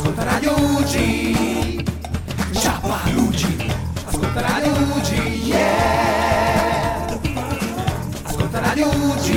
[0.00, 1.84] Ascolta Radio UG.
[2.52, 3.70] Ciapa UG.
[4.06, 5.10] Ascolta Radio UG.
[5.44, 7.20] Yeah.
[8.24, 9.28] Ascolta Radio UG.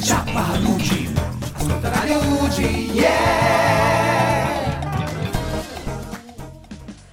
[0.00, 1.12] Ciapa UG.
[1.52, 2.58] Ascolta Radio UG.
[2.94, 4.80] Yeah.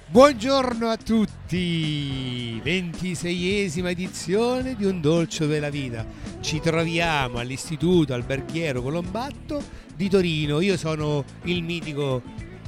[0.06, 6.06] Buongiorno a tutti, 26esima edizione di Un Dolce della Vita.
[6.40, 9.62] Ci troviamo all'Istituto Alberghiero Colombatto
[9.96, 10.60] di Torino.
[10.60, 12.22] Io sono il mitico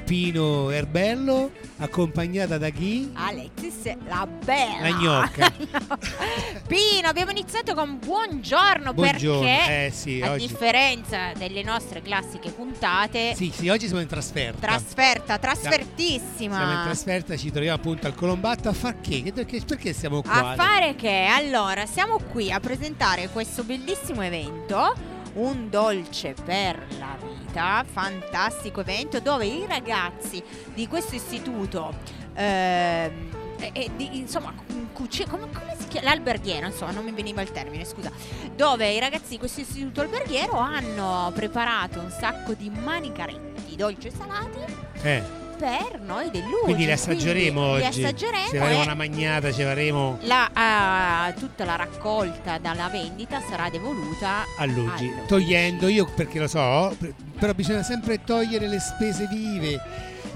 [0.05, 3.11] Pino Erbello, accompagnata da chi?
[3.15, 5.53] Alexis la bella La gnocca.
[6.67, 12.51] Pino abbiamo iniziato con buongiorno, Buongiorno, perché eh sì, a oggi- differenza delle nostre classiche
[12.51, 14.67] puntate Sì, sì, oggi siamo in trasferta.
[14.67, 19.23] trasferta trasfertissima Siamo in trasferta, ci troviamo appunto al Colombatto a far che?
[19.23, 20.51] Che- Perché siamo qua?
[20.51, 24.95] a fare che allora siamo qui a presentare questo bellissimo evento
[25.35, 30.43] un dolce per la vita, fantastico evento dove i ragazzi
[30.75, 31.95] di questo istituto
[32.35, 33.31] ehm,
[33.73, 34.53] e- di- insomma
[34.93, 36.09] cuci- come, come si chiama?
[36.11, 38.11] L'alberghiero insomma non mi veniva il termine scusa.
[38.55, 44.11] Dove i ragazzi di questo istituto alberghiero hanno preparato un sacco di manicaretti dolci e
[44.11, 44.59] salati.
[45.03, 45.23] Eh,
[45.63, 48.03] per noi dell'Ugi quindi li assaggeremo li oggi.
[48.05, 53.71] assaggeremo Ci faremo una magnata, ci faremo la, ah, tutta la raccolta dalla vendita sarà
[53.71, 55.05] devoluta all'Ugi.
[55.07, 55.27] all'Ugi.
[55.29, 59.81] Togliendo, io perché lo so, per- però bisogna sempre togliere le spese vive.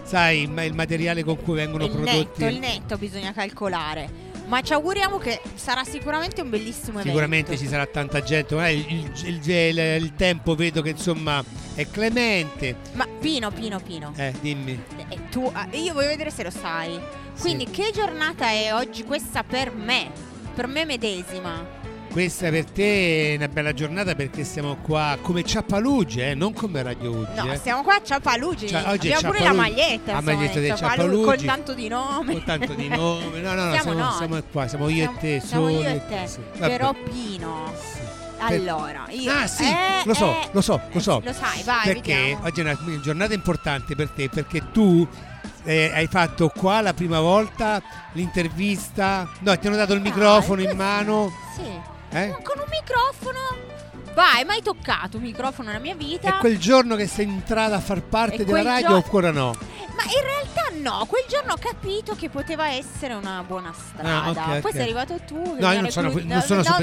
[0.05, 2.17] Sai, ma il materiale con cui vengono il prodotti.
[2.17, 4.09] netto, il netto bisogna calcolare.
[4.47, 7.65] Ma ci auguriamo che sarà sicuramente un bellissimo Sicuramente evento.
[7.65, 11.43] ci sarà tanta gente, ma il, il- il- il- tempo vedo che insomma
[11.75, 12.77] è clemente.
[12.93, 14.81] Ma Pino, Pino, Pino, Eh, dimmi.
[15.09, 16.99] eh, tu, ah, io voglio vedere se lo sai.
[17.41, 20.11] Quindi che giornata è oggi questa per me?
[20.55, 21.85] Per me medesima.
[22.17, 26.83] Questa per te è una bella giornata perché siamo qua come Ciappaluge, eh, non come
[26.83, 27.29] Radio Ugi.
[27.35, 27.57] No, eh.
[27.59, 28.69] stiamo qua a Ciapalugi.
[28.69, 30.13] Cioè, oggi Abbiamo pure la maglietta.
[30.15, 31.25] La maglietta Ciapalugi, Ciapalugi.
[31.27, 32.33] Con tanto di nome.
[32.33, 33.41] Con tanto di nome.
[33.41, 36.03] No, no, no, Siamo siamo, siamo qua, siamo io Siamo- e te, siamo io e
[36.09, 36.27] te.
[36.27, 36.41] sì.
[36.59, 37.73] Però Pino.
[37.79, 37.99] Sì.
[38.39, 41.21] Allora, io Ah, sì, eh, lo so, eh, lo so, lo so.
[41.23, 42.45] Lo sai, vai, perché vediamo.
[42.47, 45.07] oggi è una giornata importante per te perché tu
[45.65, 47.83] eh, hai fatto qua la prima volta
[48.13, 49.29] l'intervista.
[49.41, 51.31] No, ti hanno dato il microfono in mano.
[51.55, 51.95] Sì.
[52.17, 52.35] Eh?
[52.43, 53.76] Con un microfono.
[54.17, 56.29] Vai, mai toccato un microfono nella mia vita?
[56.29, 59.55] È quel giorno che sei entrata a far parte della radio gio- oppure no?
[59.95, 60.57] Ma in realtà
[60.91, 64.23] no, quel giorno ho capito che poteva essere una buona strada.
[64.23, 64.73] Ah, ok, Poi ok.
[64.73, 65.57] sei arrivato tu.
[65.59, 66.75] No, io non sono, reclu- non sono no,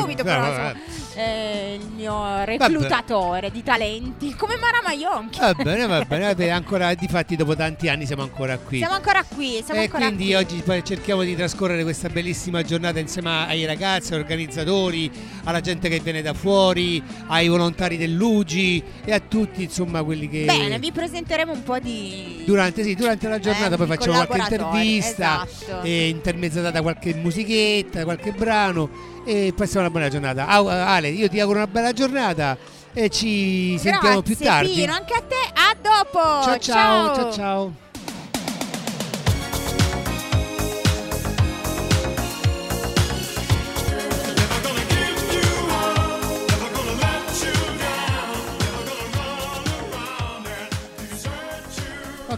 [0.00, 0.74] subito però vabbè.
[0.74, 0.74] insomma,
[1.14, 5.38] eh, il mio reclutatore di talenti, come Mara Maionchi.
[5.38, 8.78] Va bene, va bene, vabbè, ancora, difatti dopo tanti anni siamo ancora qui.
[8.78, 10.34] Siamo ancora qui, siamo e ancora quindi qui.
[10.34, 15.10] oggi cerchiamo di trascorrere questa bellissima giornata insieme ai ragazzi, ai organizzatori,
[15.44, 16.81] alla gente che viene da fuori,
[17.26, 22.42] ai volontari dell'Ugi e a tutti insomma quelli che Bene, vi presenteremo un po' di
[22.44, 25.82] durante, sì, durante la giornata Eh, poi facciamo qualche intervista esatto.
[25.82, 28.88] e intermezzata da qualche musichetta, qualche brano
[29.24, 30.46] e passiamo una buona giornata.
[30.46, 32.56] Ale, io ti auguro una bella giornata
[32.92, 34.72] e ci sentiamo più tardi.
[34.72, 35.34] Pino, anche a te.
[35.54, 36.18] A dopo.
[36.42, 37.74] ciao ciao ciao ciao.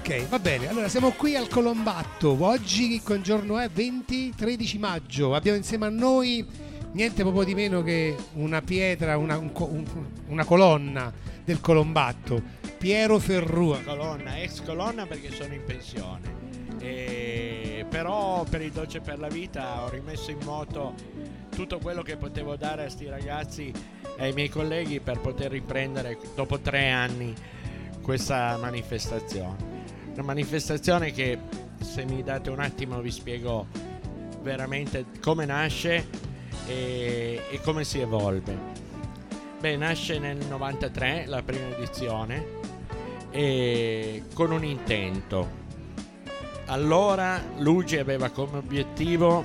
[0.06, 0.69] Ok, va bene.
[0.69, 2.37] Allora siamo qui al Colombatto.
[2.44, 5.34] Oggi con giorno è 20 13 maggio.
[5.34, 6.47] Abbiamo insieme a noi
[6.92, 11.10] niente proprio di meno che una pietra, una, un un- una colonna
[11.42, 12.42] del Colombatto.
[12.76, 13.78] Piero Ferrua.
[13.81, 16.42] colonna, ex colonna perché sono in pensione.
[16.81, 20.92] E- però per il dolce per la vita ho rimesso in moto
[21.54, 23.72] tutto quello che potevo dare a sti ragazzi
[24.19, 27.32] e ai miei colleghi per poter riprendere dopo tre anni
[28.03, 29.72] questa manifestazione.
[30.15, 31.37] Una manifestazione che
[31.81, 33.67] se mi date un attimo vi spiego
[34.43, 36.07] veramente come nasce
[36.69, 38.57] e, e come si evolve.
[39.59, 42.63] Beh, nasce nel 93 la prima edizione
[44.35, 45.63] con un intento.
[46.67, 49.45] Allora Luigi aveva come obiettivo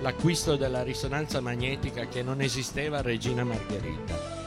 [0.00, 4.40] l'acquisto della risonanza magnetica che non esisteva a Regina Margherita.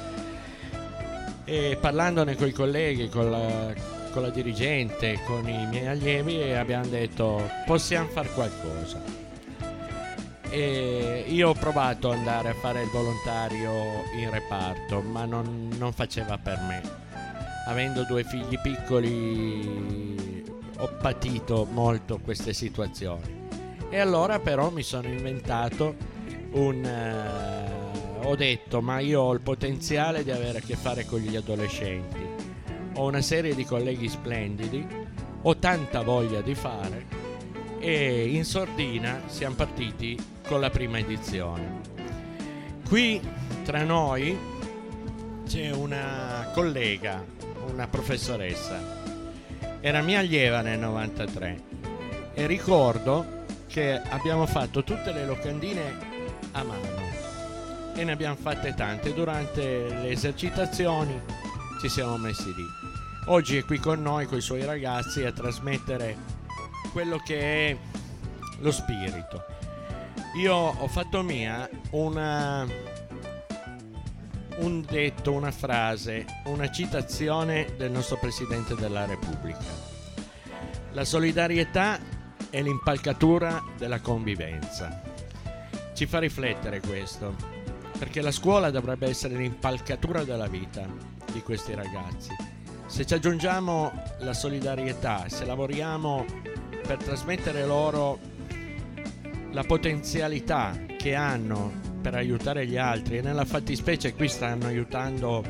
[1.45, 7.49] E parlandone con i colleghi, con la, con dirigente, con i miei allievi, abbiamo detto
[7.65, 9.01] possiamo fare qualcosa.
[10.49, 15.91] E io ho provato ad andare a fare il volontario in reparto, ma non, non
[15.91, 16.81] faceva per me.
[17.67, 20.45] Avendo due figli piccoli
[20.77, 23.43] ho patito molto queste situazioni.
[23.89, 25.93] E allora però mi sono inventato
[26.51, 26.85] un...
[26.85, 31.35] eh, ho detto ma io ho il potenziale di avere a che fare con gli
[31.35, 32.44] adolescenti.
[32.95, 34.85] Ho una serie di colleghi splendidi,
[35.41, 37.05] ho tanta voglia di fare
[37.79, 41.81] e in sordina siamo partiti con la prima edizione.
[42.87, 43.21] Qui
[43.63, 44.37] tra noi
[45.45, 47.23] c'è una collega,
[47.71, 49.03] una professoressa,
[49.81, 51.61] era mia allieva nel 93
[52.33, 56.13] e ricordo che abbiamo fatto tutte le locandine
[56.53, 57.03] a mano
[57.93, 61.21] e ne abbiamo fatte tante durante le esercitazioni
[61.79, 62.65] ci siamo messi lì
[63.27, 66.17] oggi è qui con noi con i suoi ragazzi a trasmettere
[66.91, 67.77] quello che è
[68.59, 69.45] lo spirito
[70.35, 72.65] io ho fatto mia una
[74.57, 79.93] un detto, una frase, una citazione del nostro Presidente della Repubblica.
[80.93, 81.99] La solidarietà
[82.49, 85.01] è l'impalcatura della convivenza.
[85.93, 87.35] Ci fa riflettere questo,
[87.97, 90.87] perché la scuola dovrebbe essere l'impalcatura della vita
[91.35, 92.33] di questi ragazzi.
[92.87, 96.25] Se ci aggiungiamo la solidarietà, se lavoriamo
[96.87, 98.19] per trasmettere loro
[99.51, 105.43] la potenzialità che hanno per aiutare gli altri e nella fattispecie qui stanno aiutando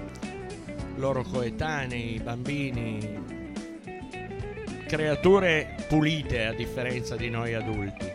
[0.95, 3.23] loro coetanei, bambini,
[4.87, 8.11] creature pulite a differenza di noi adulti,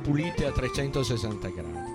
[0.00, 1.92] pulite a 360 gradi.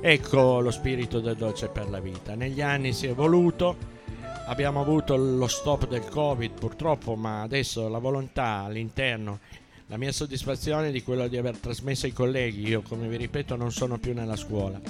[0.00, 2.34] Ecco lo spirito del dolce per la vita.
[2.34, 4.00] Negli anni si è evoluto,
[4.46, 9.40] abbiamo avuto lo stop del Covid purtroppo, ma adesso la volontà all'interno,
[9.86, 13.72] la mia soddisfazione di quello di aver trasmesso ai colleghi, io come vi ripeto non
[13.72, 14.80] sono più nella scuola,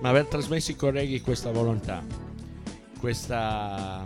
[0.00, 2.04] ma aver trasmesso ai colleghi questa volontà,
[2.98, 4.02] questa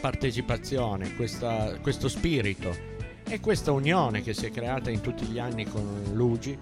[0.00, 2.92] partecipazione, questa, questo spirito
[3.26, 6.56] e questa unione che si è creata in tutti gli anni con Luigi.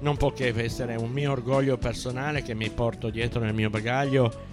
[0.00, 4.52] Non può che essere un mio orgoglio personale che mi porto dietro nel mio bagaglio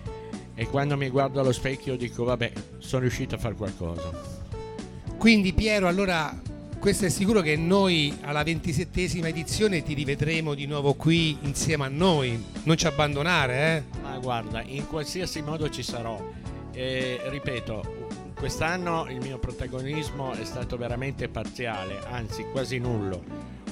[0.56, 4.12] e quando mi guardo allo specchio dico vabbè sono riuscito a fare qualcosa.
[5.18, 6.40] Quindi Piero, allora
[6.82, 11.90] questo è sicuro che noi alla ventisettesima edizione ti rivedremo di nuovo qui insieme a
[11.90, 14.00] noi, non ci abbandonare, eh?
[14.02, 16.20] Ma guarda, in qualsiasi modo ci sarò.
[16.72, 23.24] E, ripeto, quest'anno il mio protagonismo è stato veramente parziale, anzi quasi nullo.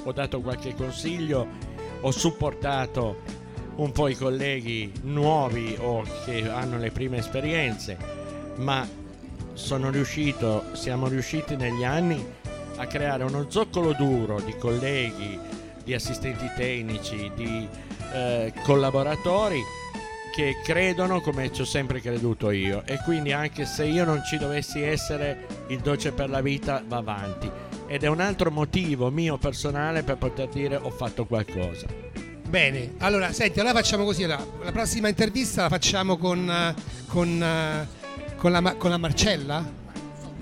[0.04, 1.48] Ho dato qualche consiglio,
[2.02, 3.22] ho supportato
[3.80, 7.98] un po' i colleghi nuovi o che hanno le prime esperienze,
[8.56, 8.88] ma
[9.54, 12.24] sono riuscito, siamo riusciti negli anni
[12.76, 15.40] a creare uno zoccolo duro di colleghi,
[15.84, 17.68] di assistenti tecnici, di
[18.14, 19.62] eh, collaboratori
[20.34, 24.38] che credono come ci ho sempre creduto io e quindi anche se io non ci
[24.38, 27.50] dovessi essere il dolce per la vita va avanti
[27.88, 32.29] ed è un altro motivo mio personale per poter dire ho fatto qualcosa.
[32.50, 36.74] Bene, allora senti, allora facciamo così, allora, la prossima intervista la facciamo con, eh,
[37.06, 37.88] con, eh,
[38.38, 39.64] con, la, con la Marcella?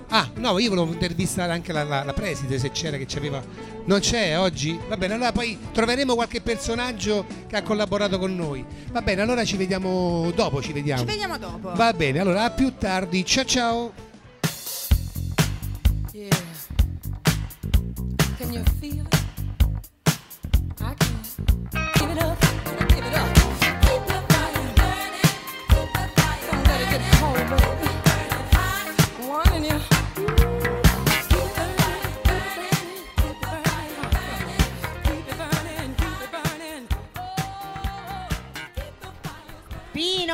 [0.07, 3.43] Ah, no, io volevo intervistare anche la, la, la preside se c'era che c'aveva.
[3.83, 4.79] Non c'è oggi?
[4.87, 8.63] Va bene, allora poi troveremo qualche personaggio che ha collaborato con noi.
[8.89, 11.01] Va bene, allora ci vediamo dopo, ci vediamo.
[11.01, 11.73] Ci vediamo dopo.
[11.75, 13.25] Va bene, allora a più tardi.
[13.25, 13.91] Ciao ciao.
[16.13, 16.29] Yeah.
[18.37, 19.16] Can you feel it?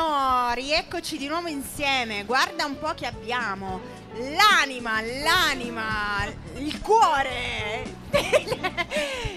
[0.04, 2.26] Pino, rieccoci di nuovo insieme.
[2.26, 3.80] Guarda un po' che abbiamo.
[4.16, 6.26] L'anima, l'anima,
[6.58, 7.84] il cuore.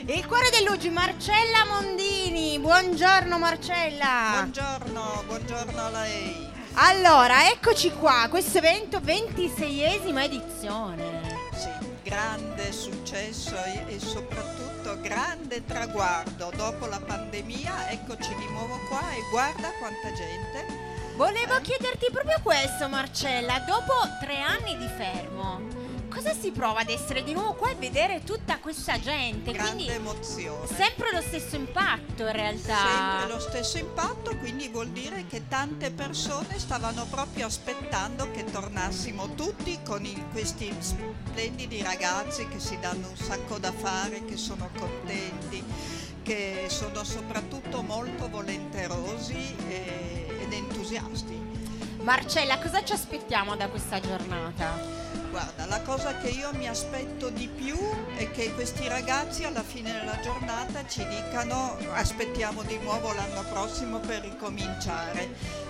[0.06, 2.58] il cuore dell'Ugi, Marcella Mondini.
[2.58, 4.30] Buongiorno Marcella.
[4.32, 6.50] Buongiorno, buongiorno a lei.
[6.74, 11.15] Allora, eccoci qua, questo evento 26esima edizione.
[12.06, 13.56] Grande successo
[13.88, 16.52] e, soprattutto grande traguardo.
[16.54, 20.66] Dopo la pandemia, eccoci di nuovo qua e guarda quanta gente.
[21.16, 23.58] Volevo chiederti proprio questo, Marcella.
[23.66, 25.60] Dopo tre anni di fermo,
[26.26, 29.52] cosa si prova ad essere di nuovo qua e vedere tutta questa gente?
[29.52, 30.66] Grande Quindi emozione.
[30.66, 32.76] sempre lo stesso impatto in realtà.
[32.76, 39.34] Sempre lo stesso impatto, quindi vuol dire che tante persone stavano proprio aspettando che tornassimo
[39.34, 44.68] tutti con i- questi splendidi ragazzi che si danno un sacco da fare, che sono
[44.76, 45.62] contenti,
[46.24, 51.34] che sono soprattutto molto volenterosi e- ed entusiasti.
[52.02, 55.04] Marcella, cosa ci aspettiamo da questa giornata?
[55.36, 57.76] Guarda, la cosa che io mi aspetto di più
[58.16, 64.00] è che questi ragazzi alla fine della giornata ci dicano aspettiamo di nuovo l'anno prossimo
[64.00, 65.28] per ricominciare,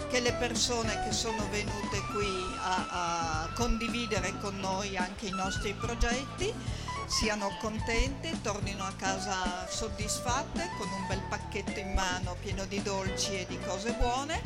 [0.09, 2.29] che le persone che sono venute qui
[2.63, 6.55] a, a condividere con noi anche i nostri progetti
[7.07, 13.39] siano contente, tornino a casa soddisfatte con un bel pacchetto in mano pieno di dolci
[13.39, 14.41] e di cose buone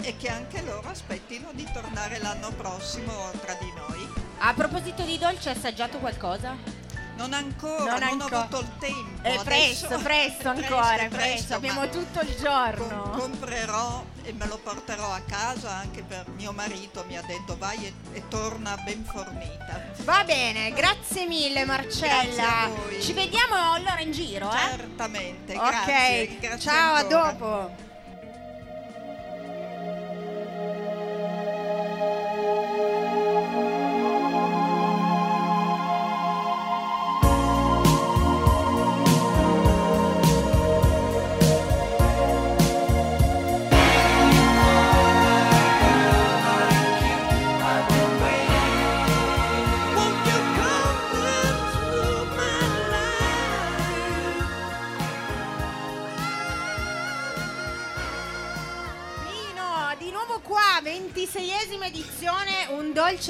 [0.00, 4.08] e che anche loro aspettino di tornare l'anno prossimo tra di noi.
[4.38, 6.85] A proposito di dolce, hai assaggiato qualcosa?
[7.16, 8.36] Non ancora, Non non, ancora.
[8.36, 9.22] ho avuto il tempo.
[9.22, 12.86] È presto, adesso- presto ancora, presto, ma abbiamo tutto il giorno.
[13.10, 17.56] com- comprerò e me lo porterò a casa anche per mio marito mi ha detto
[17.56, 19.82] vai e, e torna ben fornita.
[20.04, 22.22] Va bene, grazie mille Marcella.
[22.22, 23.02] Grazie a voi.
[23.02, 24.58] Ci vediamo allora in giro, eh?
[24.76, 26.38] Certamente, ok, grazie.
[26.38, 27.32] grazie ciao, a ancora.
[27.32, 27.85] dopo.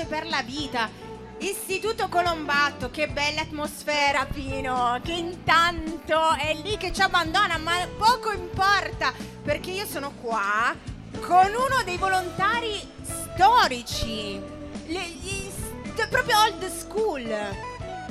[0.08, 0.88] Per la vita.
[1.38, 8.32] Istituto Colombatto, che bella atmosfera Pino, che intanto è lì che ci abbandona, ma poco
[8.32, 10.74] importa, perché io sono qua
[11.20, 14.40] con uno dei volontari storici,
[14.86, 17.28] le- gli st- proprio old school,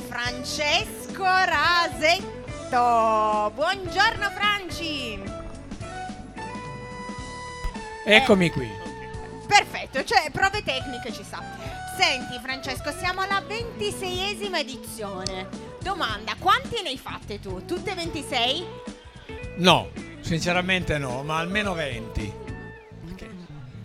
[0.08, 2.32] Francesco Rasetto.
[3.56, 5.20] Buongiorno Franci.
[8.06, 8.70] Eccomi qui.
[9.48, 11.42] Perfetto, cioè prove tecniche ci sa.
[11.98, 15.48] Senti Francesco, siamo alla 26esima edizione.
[15.82, 17.64] Domanda, quante ne hai fatte tu?
[17.66, 18.66] Tutte 26?
[19.58, 22.44] No, sinceramente no, ma almeno 20.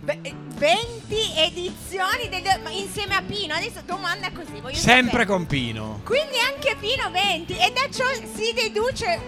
[0.02, 2.28] Beh, 20 edizioni
[2.62, 3.54] ma insieme a Pino.
[3.54, 5.26] Adesso domanda così, Sempre sapere.
[5.26, 6.00] con Pino.
[6.04, 9.20] Quindi anche Pino 20 e da ciò si deduce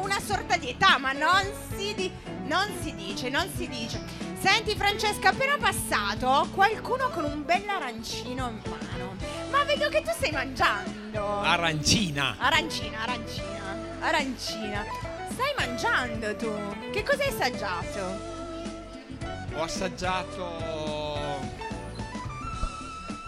[0.00, 1.42] una sorta di età, ma non
[1.76, 2.10] si, di-
[2.46, 4.19] non si dice, non si dice.
[4.40, 9.14] Senti Francesca, appena passato qualcuno con un bel arancino in mano.
[9.50, 11.40] Ma vedo che tu stai mangiando.
[11.40, 12.36] Arancina.
[12.38, 14.84] arancina, arancina, arancina.
[15.30, 16.50] Stai mangiando tu.
[16.90, 18.18] Che cosa hai assaggiato?
[19.56, 20.44] Ho assaggiato.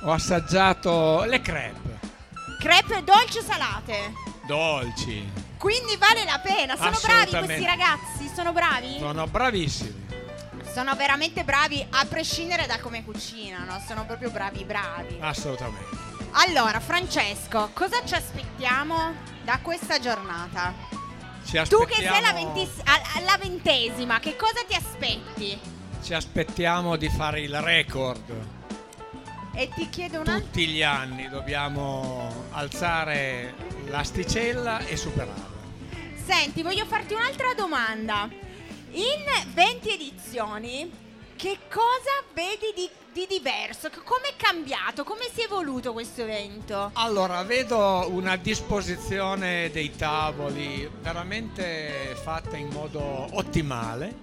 [0.04, 1.98] Ho assaggiato le crepe.
[2.58, 4.14] Crepe dolci o salate?
[4.46, 5.30] Dolci.
[5.58, 6.74] Quindi vale la pena.
[6.74, 8.30] Sono bravi questi ragazzi?
[8.34, 8.96] Sono bravi?
[8.98, 10.01] Sono bravissimi.
[10.72, 15.18] Sono veramente bravi a prescindere da come cucinano, sono proprio bravi bravi.
[15.20, 16.00] Assolutamente.
[16.32, 19.14] Allora, Francesco, cosa ci aspettiamo
[19.44, 20.72] da questa giornata?
[21.44, 25.58] Ci Tu che sei alla, aspettiamo- ventis- al- alla ventesima, che cosa ti aspetti?
[26.02, 28.30] Ci aspettiamo di fare il record.
[29.54, 30.44] E ti chiedo un altro.
[30.46, 33.52] Tutti gli anni dobbiamo alzare
[33.88, 35.50] l'asticella e superarla.
[36.24, 38.26] Senti, voglio farti un'altra domanda.
[38.94, 40.90] In 20 edizioni,
[41.36, 43.88] che cosa vedi di, di diverso?
[44.04, 45.02] Come è cambiato?
[45.04, 46.90] Come si è evoluto questo evento?
[46.94, 53.00] Allora, vedo una disposizione dei tavoli veramente fatta in modo
[53.32, 54.14] ottimale,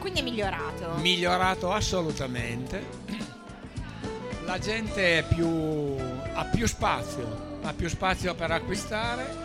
[0.00, 0.94] Quindi è migliorato.
[0.96, 3.04] migliorato assolutamente.
[4.44, 5.96] La gente è più,
[6.34, 9.44] ha più spazio, ha più spazio per acquistare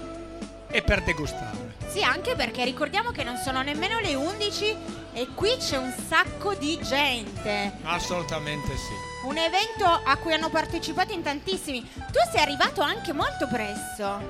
[0.67, 1.70] e per degustare.
[1.91, 4.77] Sì, anche perché ricordiamo che non sono nemmeno le 11
[5.11, 7.79] e qui c'è un sacco di gente.
[7.83, 9.27] Assolutamente sì.
[9.27, 11.81] Un evento a cui hanno partecipato in tantissimi.
[11.81, 14.21] Tu sei arrivato anche molto presto.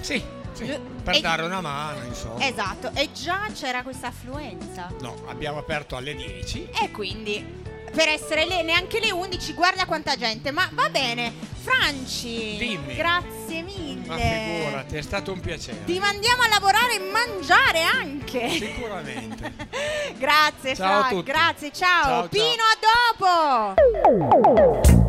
[0.00, 0.22] Sì,
[0.52, 0.64] sì,
[1.02, 2.42] per e- dare una mano, insomma.
[2.42, 4.88] Esatto, e già c'era questa affluenza.
[5.00, 6.70] No, abbiamo aperto alle 10.
[6.82, 7.62] E quindi,
[7.92, 10.50] per essere le, neanche le 11, guarda quanta gente.
[10.50, 11.32] Ma va bene,
[11.62, 12.56] Franci.
[12.56, 12.94] Dimmi.
[12.94, 14.06] Grazie mille.
[14.06, 15.84] Ma figurati, è stato un piacere.
[15.84, 18.48] Ti mandiamo a lavorare e mangiare anche.
[18.50, 19.52] Sicuramente.
[20.18, 21.30] grazie, Ciao tutti.
[21.30, 22.02] grazie, ciao.
[22.02, 22.28] Ciao, ciao.
[22.28, 23.74] Pino, a
[24.86, 24.99] dopo.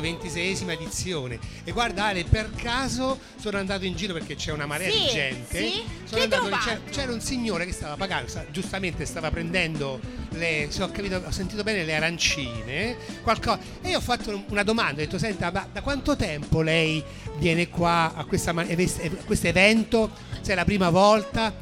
[0.00, 1.38] 126esima edizione.
[1.64, 5.58] E guardare per caso sono andato in giro perché c'è una marea sì, di gente.
[5.58, 5.82] sì?
[6.04, 10.90] sono andato, c'era, c'era, un signore che stava pagando giustamente stava prendendo le se ho,
[10.90, 15.18] capito, ho sentito bene le arancine qualcosa e io ho fatto una domanda ho detto
[15.18, 17.02] senta ma da quanto tempo lei
[17.36, 20.10] viene qua a, questa, a questo evento?
[20.40, 21.52] Se è la prima volta?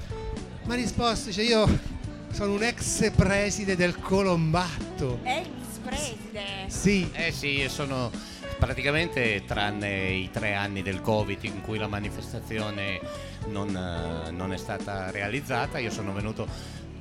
[0.65, 1.91] Mi ha risposto cioè io
[2.33, 5.19] sono un ex preside del Colombatto.
[5.23, 6.43] Eh preside.
[6.67, 8.11] sì Eh sì, sono
[8.59, 13.01] praticamente tranne i tre anni del Covid in cui la manifestazione
[13.49, 16.47] non, eh, non è stata realizzata, io sono venuto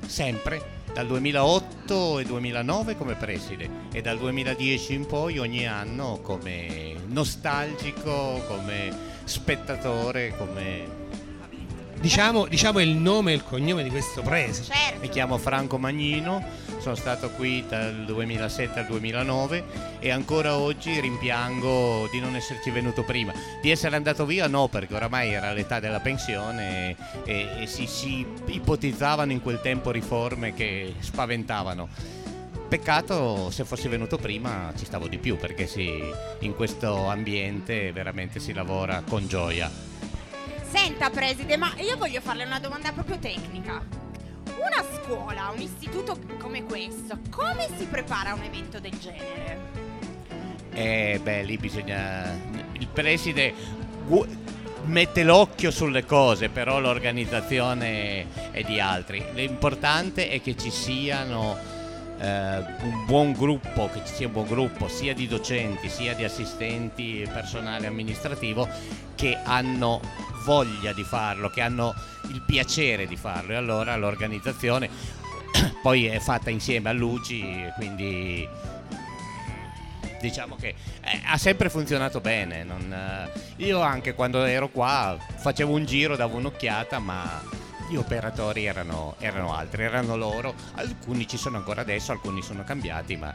[0.06, 6.94] sempre dal 2008 e 2009 come preside e dal 2010 in poi ogni anno come
[7.06, 8.90] nostalgico, come
[9.24, 11.01] spettatore, come...
[12.02, 14.74] Diciamo, diciamo il nome e il cognome di questo preside.
[14.74, 14.98] Certo.
[15.02, 16.44] Mi chiamo Franco Magnino,
[16.80, 19.64] sono stato qui dal 2007 al 2009
[20.00, 23.32] e ancora oggi rimpiango di non esserci venuto prima.
[23.60, 28.26] Di essere andato via no, perché oramai era l'età della pensione e, e si, si
[28.46, 31.88] ipotizzavano in quel tempo riforme che spaventavano.
[32.66, 36.02] Peccato se fossi venuto prima ci stavo di più perché si-
[36.40, 39.91] in questo ambiente veramente si lavora con gioia.
[40.72, 43.84] Senta preside, ma io voglio farle una domanda proprio tecnica.
[44.56, 49.58] Una scuola, un istituto come questo, come si prepara a un evento del genere?
[50.72, 52.24] Eh, beh, lì bisogna.
[52.72, 53.52] Il preside
[54.84, 59.22] mette l'occhio sulle cose, però l'organizzazione è di altri.
[59.34, 61.54] L'importante è che ci siano
[62.18, 66.24] eh, un buon gruppo, che ci sia un buon gruppo sia di docenti sia di
[66.24, 68.66] assistenti personale amministrativo
[69.14, 70.00] che hanno
[70.42, 71.94] voglia di farlo, che hanno
[72.30, 74.88] il piacere di farlo e allora l'organizzazione
[75.82, 77.44] poi è fatta insieme a Luci,
[77.76, 78.48] quindi
[80.20, 80.68] diciamo che
[81.02, 82.64] eh, ha sempre funzionato bene.
[82.64, 87.42] non, eh, io anche quando ero qua facevo un giro, davo un'occhiata, ma
[87.90, 90.54] gli operatori erano, erano altri, erano loro.
[90.74, 93.32] Alcuni ci sono ancora adesso, alcuni sono cambiati, ma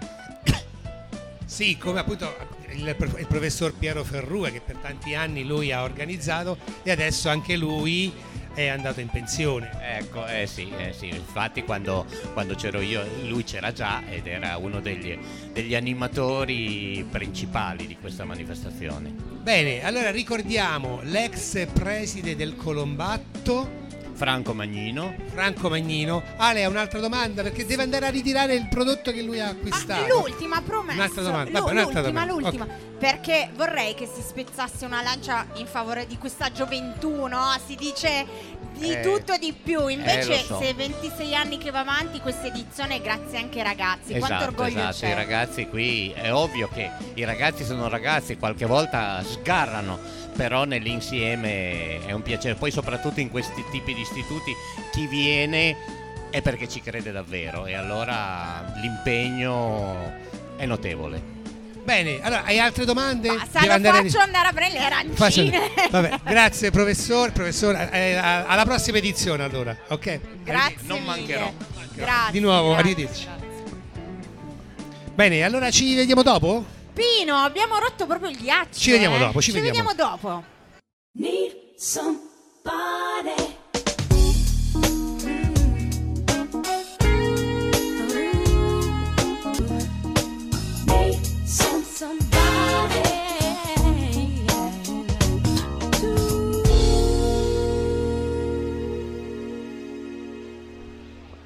[1.45, 6.57] Sì, come appunto il, il professor Piero Ferrua che per tanti anni lui ha organizzato
[6.83, 8.11] e adesso anche lui
[8.53, 9.69] è andato in pensione.
[9.79, 11.09] ecco, eh sì, eh sì.
[11.09, 15.15] infatti quando, quando c'ero io lui c'era già ed era uno degli,
[15.53, 19.13] degli animatori principali di questa manifestazione.
[19.43, 23.85] Bene, allora ricordiamo l'ex preside del Colombatto,
[24.17, 26.23] Franco Magnino, Franco Magnino.
[26.37, 29.49] Ale ha un'altra domanda perché deve andare a ritirare il prodotto che lui ha Ah,
[29.51, 30.07] acquistato.
[30.07, 30.95] l'ultima promessa.
[30.97, 32.49] Un'altra domanda, Lu- vabbè, un'altra l'ultima, domanda.
[32.57, 32.67] l'ultima.
[32.97, 37.45] Perché vorrei che si spezzasse una lancia in favore di questa gioventù, no?
[37.63, 38.25] Si dice
[38.73, 39.87] di Eh, tutto e di più.
[39.87, 40.59] Invece, lo so.
[40.61, 44.17] se 26 anni che va avanti, questa edizione è grazie anche ai ragazzi.
[44.17, 44.95] Quanto Esatto, orgoglio esatto.
[44.97, 45.09] c'è.
[45.09, 49.99] I ragazzi qui è ovvio che i ragazzi sono ragazzi, qualche volta sgarrano,
[50.37, 52.55] però nell'insieme è un piacere.
[52.55, 54.53] Poi soprattutto in questi tipi di istituti
[54.91, 55.75] chi viene
[56.29, 60.13] è perché ci crede davvero e allora l'impegno
[60.55, 61.35] è notevole.
[61.83, 63.29] Bene, allora hai altre domande?
[63.29, 65.71] Basta, Deve lo andare- faccio andare a prendere le Faccio- arancine.
[65.89, 70.19] Vabbè, grazie professor, professore, eh, a- alla prossima edizione allora, ok?
[70.43, 71.51] Grazie Non mancherò.
[71.93, 72.31] Grazie.
[72.31, 72.91] Di nuovo, grazie.
[72.91, 73.27] arrivederci.
[75.15, 76.63] Bene, allora ci vediamo dopo?
[76.97, 78.79] Pino, abbiamo rotto proprio il ghiaccio.
[78.79, 79.19] Ci vediamo eh.
[79.19, 79.93] dopo, ci vediamo.
[79.93, 80.43] dopo.
[81.11, 83.55] Need somebody.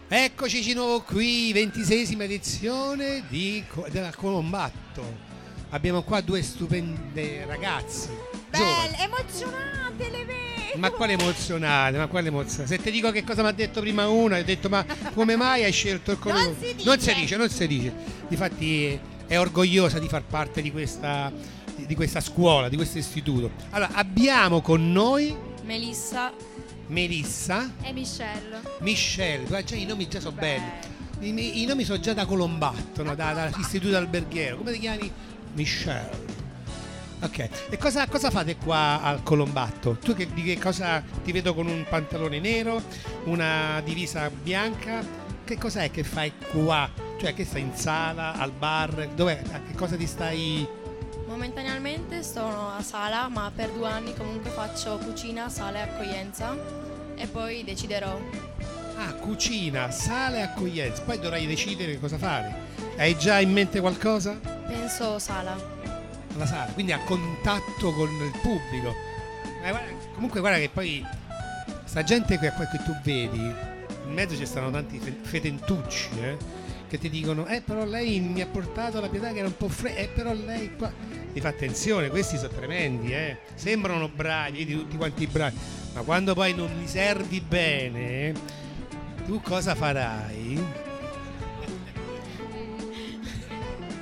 [0.08, 5.31] Eccoci di nuovo qui, ventisesima edizione di, della Colombatto.
[5.72, 8.10] Abbiamo qua due stupende ragazze.
[8.50, 10.78] Belle, emozionate, le vedo.
[10.78, 12.76] Ma quale emozionate, ma quale emozionate.
[12.76, 15.64] Se ti dico che cosa mi ha detto prima una, hai detto ma come mai
[15.64, 16.56] hai scelto il Non cognome?
[16.60, 16.86] si dice.
[16.86, 17.94] Non si dice, non si dice.
[18.28, 21.32] Difatti è orgogliosa di far parte di questa,
[21.76, 23.52] di questa scuola, di questo istituto.
[23.70, 26.34] Allora, abbiamo con noi Melissa
[26.88, 28.60] Melissa, e Michelle.
[28.80, 30.70] Michelle, guarda, già i nomi già sono belli.
[31.22, 33.16] I, i nomi sono già da Colombatto, no?
[33.16, 34.58] da, dall'istituto alberghiero.
[34.58, 35.10] Come ti chiami?
[35.54, 36.40] Michelle.
[37.24, 39.98] Ok, e cosa, cosa fate qua al Colombatto?
[40.02, 42.82] Tu che, di che cosa ti vedo con un pantalone nero,
[43.26, 45.06] una divisa bianca?
[45.44, 46.90] Che cos'è che fai qua?
[47.20, 49.10] Cioè che stai in sala, al bar?
[49.14, 49.40] Dov'è?
[49.52, 50.68] A che cosa ti stai...
[51.28, 56.58] Momentaneamente sono a sala, ma per due anni comunque faccio cucina, sala e accoglienza
[57.16, 58.20] e poi deciderò.
[58.98, 61.04] Ah, cucina, sala e accoglienza.
[61.04, 62.70] Poi dovrai decidere cosa fare.
[62.98, 64.61] Hai già in mente qualcosa?
[64.72, 65.56] Penso sala.
[66.34, 68.96] alla sala, quindi a contatto con il pubblico.
[69.62, 71.06] Ma guarda- comunque guarda che poi
[71.84, 73.38] sta gente che, che tu vedi,
[74.06, 76.38] in mezzo ci stanno tanti fe- fetentucci, eh,
[76.88, 79.68] che ti dicono, eh però lei mi ha portato la pietà che era un po'
[79.68, 80.92] fredda, eh però lei qua...
[81.34, 83.40] Ti fa attenzione, questi sono tremendi, eh.
[83.56, 85.56] Sembrano bravi, vedi tutti quanti bravi,
[85.94, 88.34] ma quando poi non li servi bene,
[89.26, 90.71] tu cosa farai?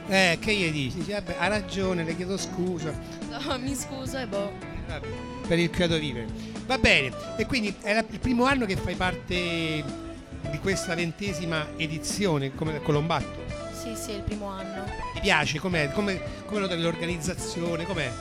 [0.09, 0.97] Eh, che gli dici?
[0.97, 2.91] Dici, vabbè, ha ragione, le chiedo scusa.
[3.29, 4.51] No, mi scuso e boh.
[4.87, 5.07] Vabbè,
[5.47, 6.27] per il credo vivere.
[6.65, 11.67] Va bene, e quindi è la- il primo anno che fai parte di questa ventesima
[11.77, 13.45] edizione come Colombatto.
[13.71, 14.83] Sì, sì, è il primo anno.
[15.13, 15.59] Ti piace?
[15.59, 15.91] Com'è?
[15.91, 17.85] Come, come lo trovi l'organizzazione?
[17.85, 18.11] Com'è?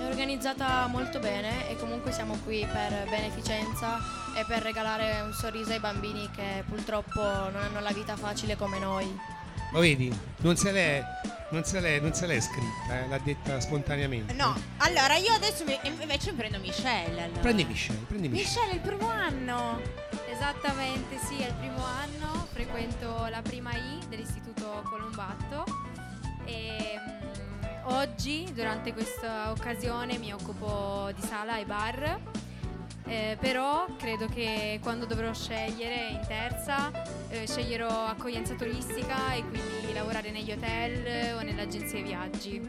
[0.00, 3.98] È organizzata molto bene e comunque siamo qui per beneficenza
[4.36, 8.78] e per regalare un sorriso ai bambini che purtroppo non hanno la vita facile come
[8.78, 9.06] noi.
[9.74, 10.16] Lo vedi?
[10.38, 11.04] Non se l'è,
[11.50, 14.32] non se l'è, non se l'è scritta, eh, l'ha detta spontaneamente.
[14.34, 17.24] No, allora io adesso mi- invece prendo Michelle.
[17.24, 17.40] allora.
[17.40, 18.48] Prendi Michelle, prendi Michelle.
[18.48, 19.80] Michelle è il primo anno.
[20.30, 25.64] Esattamente, sì, è il primo anno, frequento la prima I dell'Istituto Colombatto
[26.44, 32.20] e mm, oggi, durante questa occasione, mi occupo di sala e bar,
[33.06, 36.90] eh, però credo che quando dovrò scegliere in terza,
[37.28, 42.60] eh, sceglierò accoglienza turistica e quindi lavorare negli hotel o nelle agenzie viaggi.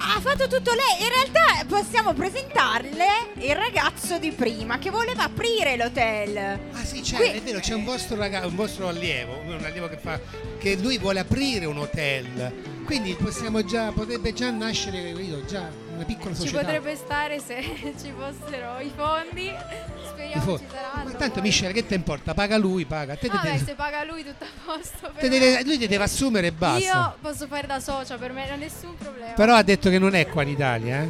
[0.00, 1.02] Ha fatto tutto lei.
[1.02, 3.04] In realtà possiamo presentarle
[3.38, 6.36] il ragazzo di prima che voleva aprire l'hotel.
[6.72, 9.88] Ah sì, c'è, Qui- è vero, c'è un vostro, raga- un vostro allievo, un allievo
[9.88, 10.18] che fa
[10.58, 12.77] che lui vuole aprire un hotel.
[12.88, 16.60] Quindi possiamo già, potrebbe già nascere, capito, già una piccola Ci società.
[16.60, 17.60] potrebbe stare se
[18.02, 19.52] ci fossero i fondi, Di
[20.08, 21.10] speriamo fo- ci saranno.
[21.10, 21.42] Ma tanto poi.
[21.42, 22.32] Michele che te importa?
[22.32, 23.14] Paga lui, paga.
[23.16, 25.12] Te, Vabbè, te- se paga lui tutto a posto.
[25.18, 26.78] te deve- lui ti deve assumere e basta.
[26.78, 29.32] Io posso fare da socia, per me non è nessun problema.
[29.34, 31.08] Però ha detto che non è qua in Italia, eh?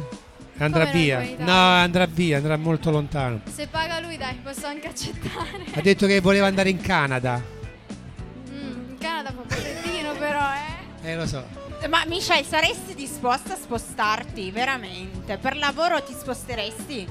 [0.57, 1.25] Andrà Come via.
[1.37, 3.39] No, andrà via, andrà molto lontano.
[3.49, 5.63] Se paga lui, dai, posso anche accettare.
[5.75, 7.41] Ha detto che voleva andare in Canada.
[8.51, 11.11] Mm, in Canada fa un po' freddino, però, eh.
[11.11, 11.67] Eh, lo so.
[11.87, 15.37] Ma Michelle, saresti disposta a spostarti veramente?
[15.37, 17.07] Per lavoro ti sposteresti?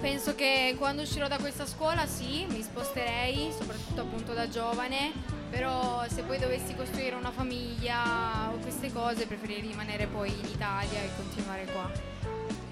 [0.00, 5.12] Penso che quando uscirò da questa scuola, sì, mi sposterei, soprattutto appunto da giovane.
[5.50, 11.00] Però se poi dovessi costruire una famiglia o queste cose, preferirei rimanere poi in Italia
[11.00, 11.90] e continuare qua.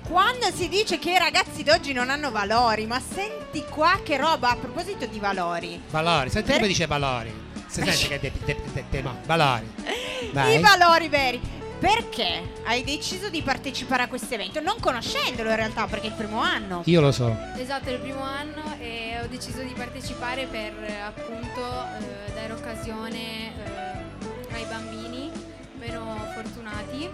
[0.09, 4.51] Quando si dice che i ragazzi d'oggi non hanno valori, ma senti qua che roba
[4.51, 5.81] a proposito di valori.
[5.91, 7.44] Valori, senti Per- come dice Valori.
[7.83, 9.71] Si sente che te, te, te- Valori.
[10.33, 10.57] Vai.
[10.57, 11.41] I valori veri.
[11.79, 14.61] Perché hai deciso di partecipare a questo evento?
[14.61, 16.83] Non conoscendolo in realtà, perché è il primo anno.
[16.87, 17.37] Io lo so.
[17.57, 22.53] Esatto, è il primo anno e ho deciso di partecipare per eh, appunto eh, dare
[22.53, 25.31] occasione eh, ai bambini
[25.79, 27.09] meno fortunati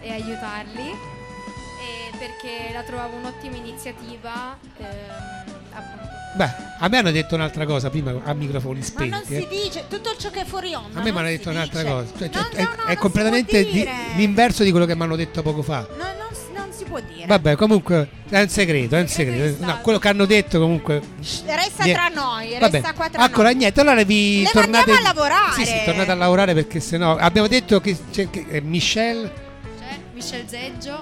[0.00, 6.19] e aiutarli e perché la trovavo un'ottima iniziativa ehm, appunto.
[6.32, 9.10] Beh, a me hanno detto un'altra cosa prima a microfoni Ma spenti.
[9.10, 9.48] non si eh.
[9.48, 11.00] dice tutto ciò che è fuori onda.
[11.00, 11.92] A me mi hanno detto un'altra dice.
[11.92, 12.06] cosa.
[12.18, 15.02] Cioè, cioè, No, è, no, no, è si completamente di- l'inverso di quello che mi
[15.02, 15.86] hanno detto poco fa.
[15.96, 17.26] No, non, si- non si può dire.
[17.26, 21.00] Vabbè, comunque è un segreto, è un Segreto No, quello che hanno detto comunque.
[21.18, 21.92] Resta Niente.
[21.92, 23.56] tra noi, Vabbè, resta qua tra ancora noi.
[23.56, 23.80] niente.
[23.80, 25.52] Allora vi Le tornate a lavorare.
[25.54, 29.32] Sì, sì, tornate a lavorare perché sennò abbiamo detto che c'è che, eh, Michelle
[29.80, 31.00] C'è Michel Zeggio,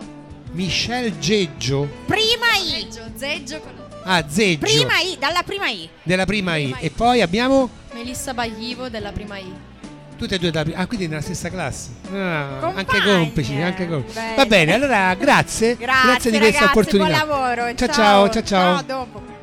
[0.52, 1.86] Michelle Geggio.
[2.06, 2.70] Prima I.
[2.90, 3.72] Zeggio, Zeggio con
[4.04, 5.88] Ah, Zeggio Prima I, dalla prima I.
[6.02, 6.84] della prima I Prima I.
[6.84, 9.52] e poi abbiamo Melissa Baglivo della prima I.
[10.16, 11.90] tutte e due da Ah, quindi nella stessa classe.
[12.12, 14.18] Ah, anche complici, anche complici.
[14.36, 15.76] Va bene, allora grazie.
[15.76, 17.24] Grazie, di questa ragazzi, opportunità.
[17.24, 17.74] Buon lavoro.
[17.74, 18.74] Ciao, ciao, ciao, ciao.
[18.76, 19.36] Ciao, dopo.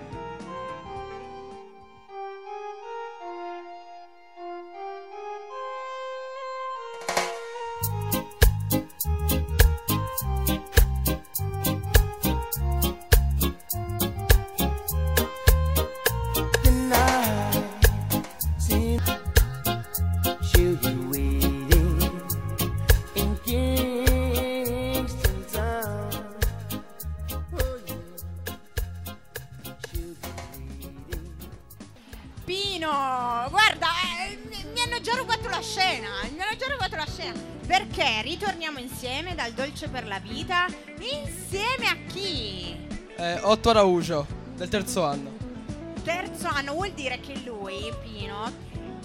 [44.06, 45.32] Araujo, del terzo anno.
[46.04, 48.52] Terzo anno vuol dire che lui, Pino,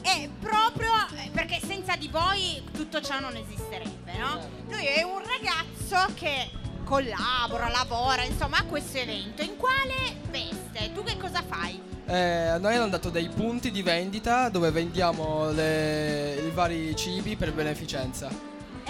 [0.03, 0.91] è proprio
[1.33, 4.39] perché senza di voi tutto ciò non esisterebbe, no?
[4.69, 6.51] Lui è un ragazzo che
[6.85, 9.41] collabora, lavora, insomma, a questo evento.
[9.43, 9.95] In quale
[10.31, 10.93] veste?
[10.93, 11.81] Tu che cosa fai?
[12.07, 17.55] Eh, noi hanno dato dei punti di vendita dove vendiamo le- i vari cibi per
[17.55, 18.29] beneficenza.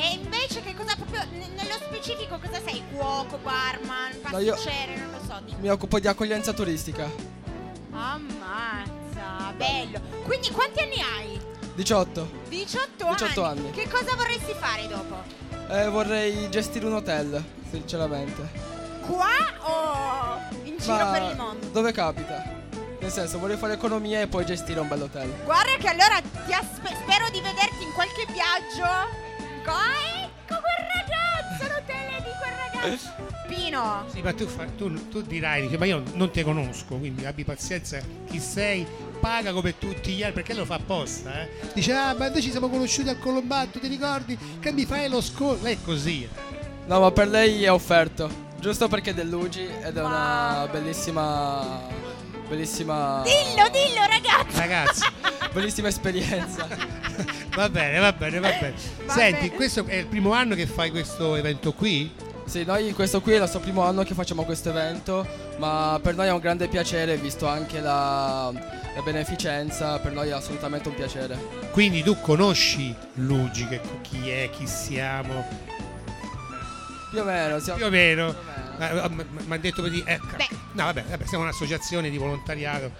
[0.03, 2.83] E invece che cosa proprio nello specifico cosa sei?
[2.93, 5.41] Cuoco, barman, No, pasticcere, non lo so.
[5.45, 5.61] dimmi.
[5.61, 7.07] Mi occupo di accoglienza turistica.
[7.93, 10.01] Ammazza, bello.
[10.25, 11.41] Quindi quanti anni hai?
[11.75, 12.31] 18.
[12.49, 13.71] 18, 18 anni.
[13.73, 15.17] Che cosa vorresti fare dopo?
[15.69, 18.49] Eh, vorrei gestire un hotel, sinceramente.
[19.07, 19.29] Qua
[19.63, 21.67] o in giro Ma per il mondo?
[21.69, 22.59] Dove capita?
[23.01, 25.31] Nel senso, vorrei fare economia e poi gestire un bel hotel.
[25.45, 29.29] Guarda che allora ti aspe- spero di vederti in qualche viaggio.
[29.65, 33.29] Co- ah, ecco quel ragazzo, l'hotel di quel ragazzo.
[33.47, 37.25] Pino, Sì, ma tu, fa- tu- tu dirai, dici, ma io non ti conosco, quindi
[37.27, 38.87] abbi pazienza, chi sei,
[39.21, 41.49] paga come tutti gli altri, perché lo fa apposta, eh?
[41.75, 44.39] Dice, ah, ma noi ci siamo conosciuti al Colombatto, ti ricordi?
[44.61, 45.63] Che mi fai lo sconto?
[45.65, 46.23] Lei è così.
[46.23, 46.29] eh.
[46.87, 48.49] No, ma per lei è offerto.
[48.59, 51.81] Giusto perché è dell'Ugi ed è una bellissima.
[52.49, 53.23] Bellissima.
[53.25, 54.57] dillo, dillo ragazzi.
[54.59, 55.05] Ragazzi,
[55.53, 56.67] Bellissima esperienza.
[57.55, 58.75] Va bene, va bene, va bene.
[59.05, 59.55] Va Senti, bene.
[59.55, 62.13] questo è il primo anno che fai questo evento qui?
[62.45, 65.27] Sì, noi questo qui è il nostro primo anno che facciamo questo evento,
[65.59, 70.33] ma per noi è un grande piacere, visto anche la, la beneficenza, per noi è
[70.33, 71.39] assolutamente un piacere.
[71.71, 75.45] Quindi tu conosci Luigi, che chi è, chi siamo,
[77.11, 77.79] Più o meno, siamo...
[77.79, 78.35] più o meno.
[78.79, 80.37] Mi ha detto per dire, ecco.
[80.37, 80.49] Beh.
[80.73, 82.93] No, vabbè, vabbè, siamo un'associazione di volontariato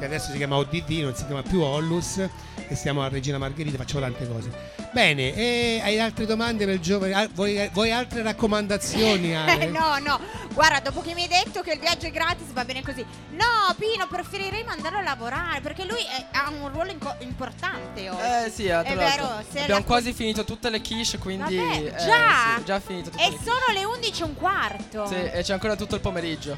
[0.00, 2.18] che adesso si chiama ODD, non si chiama più Ollus,
[2.66, 4.50] e siamo a Regina Margherita, facciamo tante cose.
[4.92, 7.12] Bene, e hai altre domande per il giovane?
[7.12, 9.36] Ah, Vuoi, vuoi altre raccomandazioni?
[9.36, 9.60] Ale?
[9.60, 10.18] Eh, no, no,
[10.52, 13.04] guarda, dopo che mi hai detto che il viaggio è gratis va bene così.
[13.32, 18.20] No, Pino, preferirei mandarlo a lavorare perché lui è- ha un ruolo inco- importante oggi.
[18.46, 21.56] Eh sì, tra È vero, Abbiamo la- quasi finito tutte le quiche, quindi...
[21.56, 22.56] Vabbè, eh, già?
[22.56, 25.06] sì, già finito tutte E le sono le 11 e un quarto.
[25.06, 26.56] Sì, e c'è ancora tutto il pomeriggio.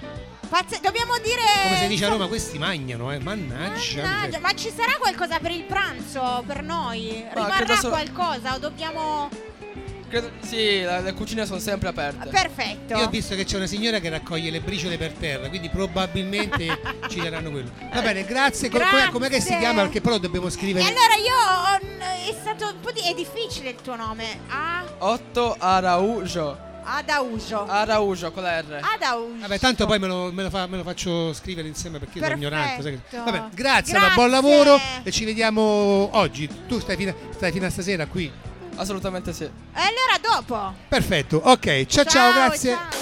[0.52, 1.40] Pazze- dobbiamo dire.
[1.62, 3.18] Come si dice a Roma, questi mangiano, eh?
[3.18, 4.02] Mannaggia.
[4.02, 7.24] Mannaggia, ma ci sarà qualcosa per il pranzo per noi?
[7.34, 9.30] Ma Rimarrà so- qualcosa o dobbiamo.
[10.10, 12.28] Credo, sì, la- le cucine sono sempre aperte.
[12.28, 12.94] Perfetto.
[12.98, 16.66] Io ho visto che c'è una signora che raccoglie le briciole per terra, quindi probabilmente
[17.08, 17.70] ci daranno quello.
[17.90, 18.68] Va bene, grazie.
[18.68, 19.58] Co- com'è- Com'è che si Grazie.
[19.58, 19.80] chiama?
[19.84, 20.84] Perché poi lo dobbiamo E scrivere.
[20.86, 23.00] allora io ho- è stato un po' di.
[23.00, 24.40] è difficile il tuo nome.
[24.48, 24.84] A.
[24.98, 26.70] 8 Araujo.
[26.84, 27.66] Adaujo.
[27.66, 28.80] Araujo con la R.
[28.94, 29.34] Adaujo.
[29.40, 32.24] Vabbè, tanto poi me lo, me lo fa- me lo faccio scrivere insieme perché io
[32.24, 32.54] sono Perfetto.
[32.56, 32.82] ignorante.
[32.82, 34.14] sai che- Vabbè, grazie, allora, Grazie.
[34.14, 36.48] buon lavoro e ci vediamo oggi.
[36.66, 38.30] Tu stai fino, stai fino a stasera qui.
[38.76, 39.44] Assolutamente sì.
[39.44, 40.74] E allora dopo.
[40.88, 41.86] Perfetto, ok.
[41.86, 42.72] Ciao ciao, grazie.
[42.72, 43.01] ciao.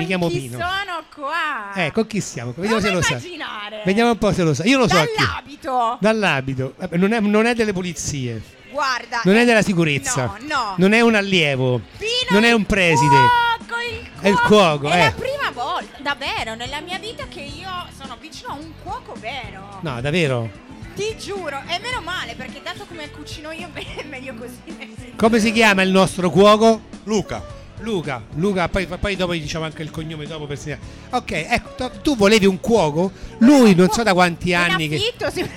[0.00, 0.58] Mi chiamo chi Pino.
[0.58, 1.72] sono qua?
[1.74, 2.52] Eh, con chi siamo?
[2.56, 3.12] Vediamo se Prova lo a sa.
[3.14, 3.82] immaginare.
[3.84, 4.64] Vediamo un po' se lo sa.
[4.64, 4.96] Io lo so.
[4.96, 5.14] chi è.
[5.16, 5.96] Dall'abito.
[6.00, 6.74] Dall'abito.
[6.76, 8.42] Vabbè, Non è, non è delle pulizie.
[8.70, 9.20] Guarda.
[9.24, 10.24] Non è eh, della sicurezza.
[10.24, 10.74] No, no.
[10.76, 11.80] Non è un allievo.
[11.96, 13.08] Pino non è un preside.
[13.08, 14.78] cuoco, il È il cuoco.
[14.78, 15.04] cuoco, È eh.
[15.04, 17.68] la prima volta, davvero, nella mia vita che io
[18.00, 19.78] sono vicino a un cuoco vero.
[19.80, 20.48] No, davvero.
[20.94, 25.14] Ti giuro, e meno male, perché dato come cucino io, è meglio così.
[25.16, 26.82] Come si chiama il nostro cuoco?
[27.04, 27.58] Luca.
[27.80, 30.80] Luca, Luca, poi, poi dopo gli diciamo anche il cognome dopo per segnare.
[31.10, 33.10] Ok, ecco, tu- tu volevi un cuoco?
[33.38, 35.02] Lui non so da quanti anni Me che.
[35.02, 35.50] l'affitto, se...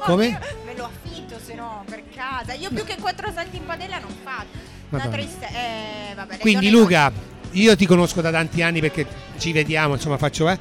[0.00, 0.38] Come?
[0.66, 2.52] Me lo affitto se no per casa.
[2.54, 4.72] Io più che quattro salti in padella non faccio.
[4.90, 5.46] Una triste.
[5.46, 7.10] Eh, vabbè, Quindi Luca,
[7.52, 9.06] io ti conosco da tanti anni perché
[9.38, 10.58] ci vediamo, insomma, faccio eh.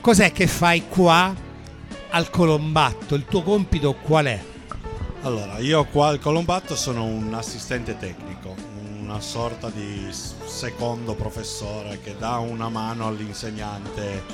[0.00, 1.34] Cos'è che fai qua
[2.10, 3.14] al Colombatto?
[3.14, 4.40] Il tuo compito qual è?
[5.22, 8.54] Allora, io qua al Colombatto sono un assistente tecnico,
[9.06, 14.24] una sorta di secondo professore che dà una mano all'insegnante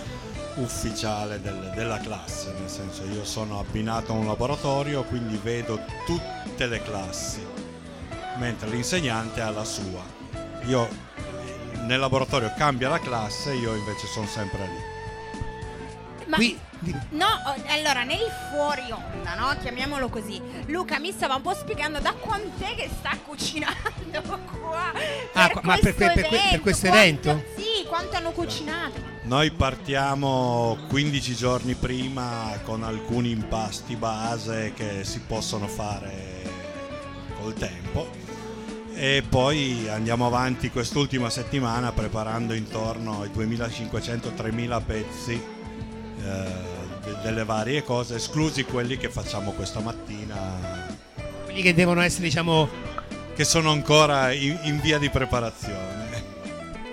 [0.56, 6.66] ufficiale del- della classe, nel senso io sono abbinato a un laboratorio, quindi vedo tutte
[6.66, 7.44] le classi,
[8.38, 10.02] mentre l'insegnante ha la sua.
[10.64, 10.88] Io
[11.84, 16.24] nel laboratorio cambia la classe, io invece sono sempre lì.
[16.28, 16.58] Ma Qui,
[17.10, 18.18] No, oh, allora nel
[18.50, 19.56] fuori onda, no?
[19.60, 20.40] Chiamiamolo così.
[20.66, 24.22] Luca mi stava un po' spiegando da quant'è che sta cucinando
[24.60, 24.92] qua.
[25.34, 27.44] Ah, qua- ma per- per- per- per questo Quanto- evento?
[27.56, 29.10] Sì, quanto hanno cucinato.
[29.24, 36.40] Noi partiamo 15 giorni prima con alcuni impasti base che si possono fare
[37.40, 38.10] col tempo
[38.94, 45.42] e poi andiamo avanti quest'ultima settimana preparando intorno ai 2500-3000 pezzi
[46.24, 46.71] eh,
[47.04, 51.00] de- delle varie cose, esclusi quelli che facciamo questa mattina
[51.44, 52.68] quelli che devono essere, diciamo.
[53.34, 56.00] che sono ancora in, in via di preparazione.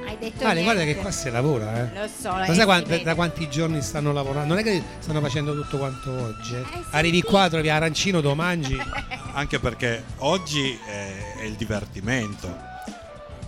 [0.05, 1.97] Hai detto Vale, guarda che qua si lavora, eh.
[2.01, 3.03] Lo so, Lo sai quan- si vede.
[3.03, 4.53] da quanti giorni stanno lavorando?
[4.53, 6.55] Non è che stanno facendo tutto quanto oggi.
[6.55, 6.59] eh.
[6.59, 8.77] Eh, sì, Arrivi qua, trovi arancino, lo mangi.
[9.33, 12.53] Anche perché oggi è, è il divertimento.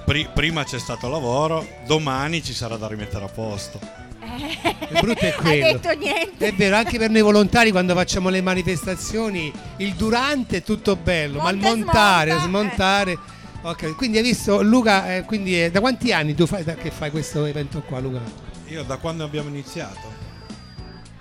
[0.05, 3.79] Pri- prima c'è stato lavoro, domani ci sarà da rimettere a posto.
[4.37, 5.65] Il brutto è quello.
[5.65, 6.47] Hai detto niente.
[6.47, 11.41] È vero, anche per noi volontari quando facciamo le manifestazioni, il durante è tutto bello,
[11.41, 13.17] ma il Monta montare, smonta, smontare.
[13.63, 16.89] Ok, quindi hai visto Luca, eh, quindi eh, da quanti anni tu fai da- che
[16.89, 18.19] fai questo evento qua, Luca?
[18.67, 20.19] Io da quando abbiamo iniziato?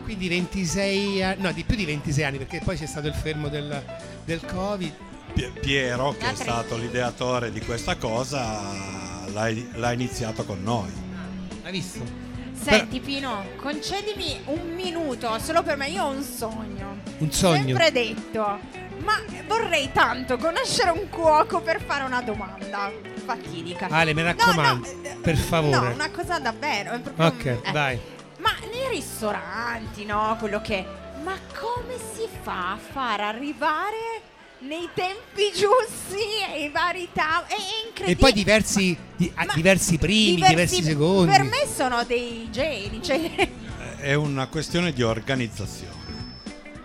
[0.03, 3.49] Quindi 26 anni, no, di più di 26 anni, perché poi c'è stato il fermo
[3.49, 3.85] del,
[4.25, 4.93] del Covid.
[5.35, 8.59] Pie- Piero, che è stato l'ideatore di questa cosa,
[9.33, 10.91] l'ha, l'ha iniziato con noi.
[11.63, 12.29] Hai visto?
[12.61, 16.99] Senti Pino, concedimi un minuto solo per me, io ho un sogno.
[17.19, 17.65] Un sogno.
[17.65, 18.59] Sempre detto,
[18.99, 19.15] ma
[19.47, 22.93] vorrei tanto conoscere un cuoco per fare una domanda
[23.25, 23.89] fatidica.
[23.91, 25.89] Ale, mi No, raccomando, no, eh, per favore.
[25.89, 27.01] No, una cosa davvero.
[27.17, 27.61] Ok, eh.
[27.73, 27.99] vai.
[28.39, 30.37] Ma nei ristoranti, no?
[30.39, 30.85] Quello che.
[31.23, 34.20] Ma come si fa a far arrivare
[34.61, 36.23] nei tempi giusti
[36.55, 37.53] e i vari tavoli?
[37.53, 38.11] È incredibile.
[38.13, 41.31] E poi diversi, di- ah, Ma diversi primi, diversi, secondi.
[41.33, 43.03] Per me sono dei geni.
[43.03, 43.49] Cioè,
[43.97, 46.35] È una questione di organizzazione,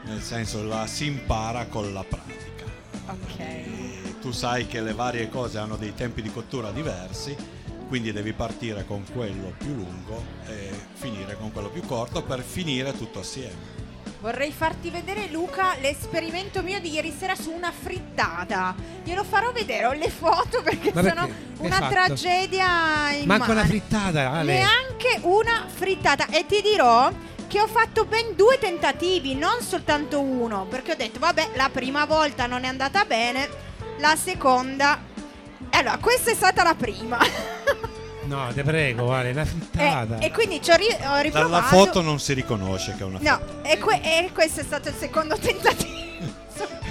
[0.03, 2.63] nel senso la si impara con la pratica.
[3.07, 3.39] ok.
[3.39, 7.35] E tu sai che le varie cose hanno dei tempi di cottura diversi,
[7.87, 12.91] quindi devi partire con quello più lungo e finire con quello più corto per finire
[12.97, 13.73] tutto assieme.
[14.25, 18.73] Vorrei farti vedere, Luca, l'esperimento mio di ieri sera su una frittata.
[19.03, 21.09] Glielo farò vedere, ho le foto perché perché?
[21.09, 21.93] sono una fatto?
[21.93, 24.53] tragedia in Manca una frittata, Ale.
[24.53, 26.25] Neanche una frittata.
[26.31, 27.11] E ti dirò
[27.45, 30.65] che ho fatto ben due tentativi, non soltanto uno.
[30.65, 33.47] Perché ho detto, vabbè, la prima volta non è andata bene,
[33.99, 35.03] la seconda.
[35.69, 37.19] Allora, questa è stata la prima.
[38.27, 40.17] No, te prego, Ale, una frittata.
[40.19, 41.31] e, e quindi ci ho, ri- ho riprovato.
[41.51, 44.89] Dalla foto non si riconosce che è una No, e, que- e questo è stato
[44.89, 45.93] il secondo tentativo.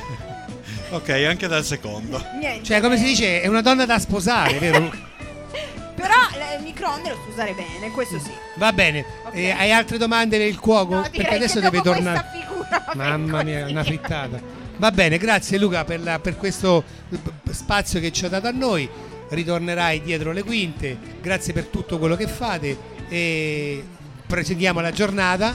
[0.90, 2.22] Ok, anche dal secondo.
[2.38, 2.62] Niente.
[2.62, 4.88] Cioè, come si dice, è una donna da sposare, vero?
[5.96, 6.14] Però
[6.56, 8.30] il microonde lo so usare bene, questo sì.
[8.56, 9.04] Va bene.
[9.32, 10.94] Eh, hai altre domande il cuoco?
[10.96, 12.24] No, Perché adesso deve dopo tornare.
[12.32, 14.38] figura Mamma mia, una frittata.
[14.76, 17.18] Va bene, grazie Luca per, la- per questo eh,
[17.52, 18.88] spazio che ci ha dato a noi.
[19.34, 20.96] Ritornerai dietro le quinte.
[21.20, 22.76] Grazie per tutto quello che fate.
[23.08, 23.84] E
[24.26, 25.54] proseguiamo la giornata.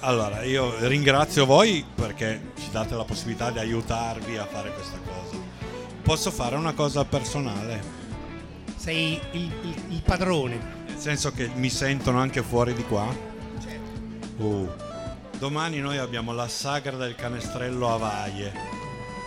[0.00, 5.36] Allora, io ringrazio voi perché ci date la possibilità di aiutarvi a fare questa cosa.
[6.02, 7.96] Posso fare una cosa personale,
[8.76, 10.76] Sei il, il- il padrone.
[10.86, 13.06] nel senso che mi sentono anche fuori di qua.
[14.38, 14.68] Uh.
[15.38, 18.52] Domani noi abbiamo la sagra del canestrello a Vaie.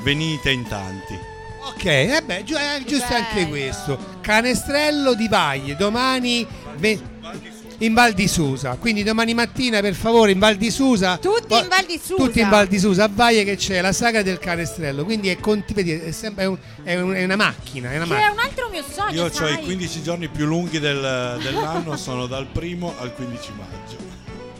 [0.03, 1.17] Venite in tanti.
[1.63, 3.97] Ok, eh beh, giu- è giusto anche questo.
[4.21, 6.45] Canestrello di Vaglie, domani
[6.77, 6.99] ve-
[7.79, 8.75] in Val di Susa.
[8.79, 11.17] Quindi domani mattina, per favore, in Val di Susa.
[11.17, 12.23] Tutti in Val di Susa.
[12.23, 15.03] Tutti in Val di Susa, a Vaglie che c'è la sagra del canestrello.
[15.03, 17.91] Quindi è, conti- vedi, è, sempre- è un- è un- è una macchina.
[17.91, 18.31] È una Che è macchina.
[18.31, 19.53] un altro mio sogno, Io ho sai?
[19.53, 24.09] i 15 giorni più lunghi del- dell'anno, sono dal primo al 15 maggio.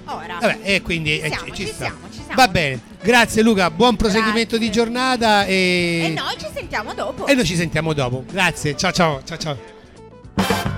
[0.06, 0.38] Ora.
[0.42, 1.86] Vabbè, e quindi Ci eh, siamo, ci, ci sta.
[1.86, 2.34] siamo, ci siamo.
[2.36, 4.60] Va bene, grazie Luca, buon proseguimento Grazie.
[4.68, 6.02] di giornata e...
[6.06, 7.28] E noi ci sentiamo dopo.
[7.28, 8.24] e noi ci sentiamo dopo.
[8.32, 10.71] Grazie, ciao ciao ciao ciao.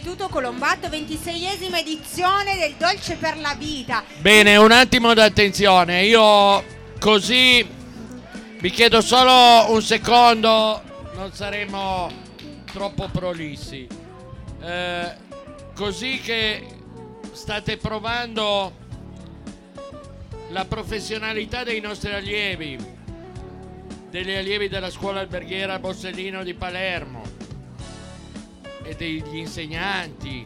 [0.00, 4.02] dall'Istituto Colombato, 26esima edizione del Dolce per la Vita.
[4.18, 6.04] Bene, un attimo d'attenzione.
[6.04, 6.64] Io
[6.98, 7.66] così
[8.58, 10.82] vi chiedo solo un secondo,
[11.14, 12.10] non saremo
[12.72, 13.86] troppo prolissi.
[14.62, 15.14] Eh,
[15.74, 16.66] così che
[17.32, 18.72] state provando
[20.48, 22.78] la professionalità dei nostri allievi,
[24.08, 27.39] degli allievi della scuola alberghiera Borsellino di Palermo
[28.90, 30.44] e degli insegnanti.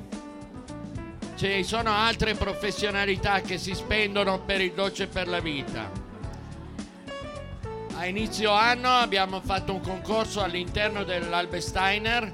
[1.34, 5.90] Ci sono altre professionalità che si spendono per il dolce per la vita.
[7.96, 12.30] A inizio anno abbiamo fatto un concorso all'interno dell'Albesteiner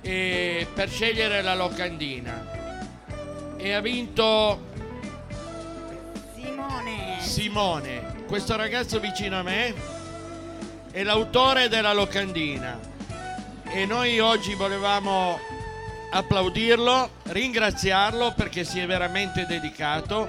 [0.00, 2.56] per scegliere la locandina.
[3.58, 4.66] E ha vinto
[6.34, 7.20] Simone.
[7.20, 9.74] Simone, questo ragazzo vicino a me,
[10.90, 12.96] è l'autore della locandina
[13.70, 15.38] e noi oggi volevamo
[16.10, 20.28] applaudirlo, ringraziarlo perché si è veramente dedicato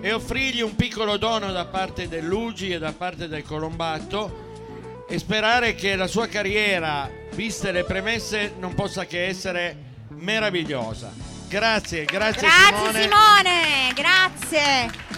[0.00, 5.74] e offrirgli un piccolo dono da parte dell'Ugi e da parte del Colombato e sperare
[5.74, 9.76] che la sua carriera, viste le premesse, non possa che essere
[10.10, 11.12] meravigliosa.
[11.48, 15.11] Grazie, grazie, Grazie Simone, grazie.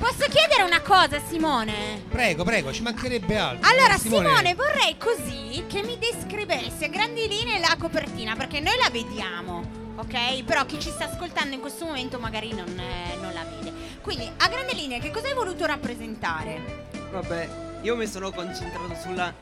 [0.00, 2.02] Posso chiedere una cosa Simone?
[2.08, 3.68] Prego, prego, ci mancherebbe altro.
[3.68, 8.78] Allora Eh, Simone, vorrei così che mi descrivessi a grandi linee la copertina perché noi
[8.82, 9.62] la vediamo,
[9.96, 10.42] ok?
[10.44, 13.72] Però chi ci sta ascoltando in questo momento magari non, eh, non la vede.
[14.00, 16.88] Quindi a grandi linee che cosa hai voluto rappresentare?
[17.10, 17.48] Vabbè,
[17.82, 19.34] io mi sono concentrato sulla,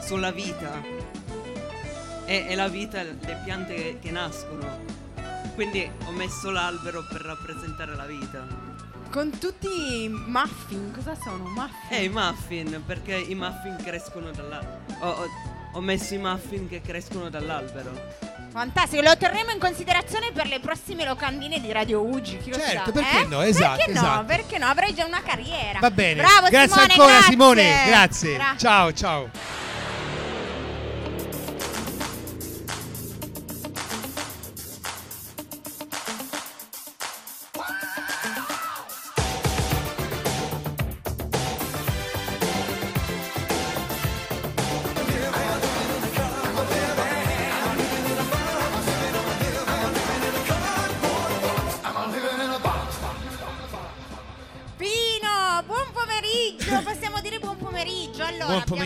[0.00, 0.80] sulla vita.
[2.24, 4.78] E, e la vita, le piante che, che nascono.
[5.54, 8.74] Quindi ho messo l'albero per rappresentare la vita.
[9.16, 11.44] Con tutti i muffin, cosa sono?
[11.44, 11.88] Muffin?
[11.88, 14.60] E i muffin, perché i muffin crescono dalla...
[15.00, 15.28] Ho, ho-
[15.72, 17.92] ho messo i muffin che crescono dall'albero.
[18.50, 22.36] Fantastico, lo terremo in considerazione per le prossime locandine di Radio Ugi.
[22.36, 23.26] Chi lo Certo, sa, perché eh?
[23.26, 24.00] no, esatto, Perché no?
[24.00, 24.24] esatto.
[24.26, 24.66] Perché no?
[24.66, 25.78] Avrai già una carriera.
[25.78, 26.20] Va bene.
[26.20, 27.30] Bravo grazie Simone, ancora grazie.
[27.30, 28.34] Simone, grazie.
[28.34, 29.30] Gra- ciao, ciao.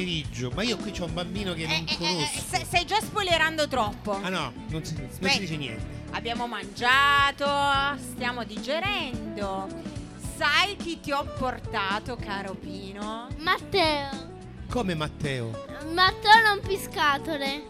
[0.01, 0.51] Pomeriggio.
[0.55, 2.41] Ma io qui c'ho un bambino che non Eh, eh, conosco.
[2.51, 4.13] se- stai già spoilerando troppo.
[4.23, 5.99] Ah no, non si, non si dice niente.
[6.13, 7.47] Abbiamo mangiato,
[8.13, 9.69] stiamo digerendo.
[10.37, 13.29] Sai chi ti ho portato, caro Pino?
[13.39, 14.29] Matteo.
[14.69, 15.67] Come Matteo?
[15.93, 17.69] Matteo rompiscatole.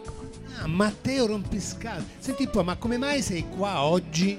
[0.59, 2.05] Ah, Matteo Rompiscatole.
[2.19, 4.37] Senti un po', ma come mai sei qua oggi?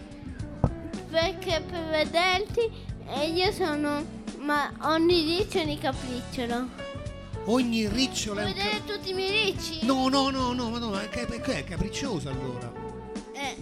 [1.11, 2.71] Perché per vederti
[3.09, 4.05] e io sono
[4.39, 6.82] ma ogni riccio e ogni capricciolo.
[7.47, 9.85] Ogni ricciolo è Vuoi vedere tutti i miei ricci?
[9.85, 12.73] No, no, no, no, ma no, ma che, che è capriccioso allora.
[13.33, 13.57] Eh,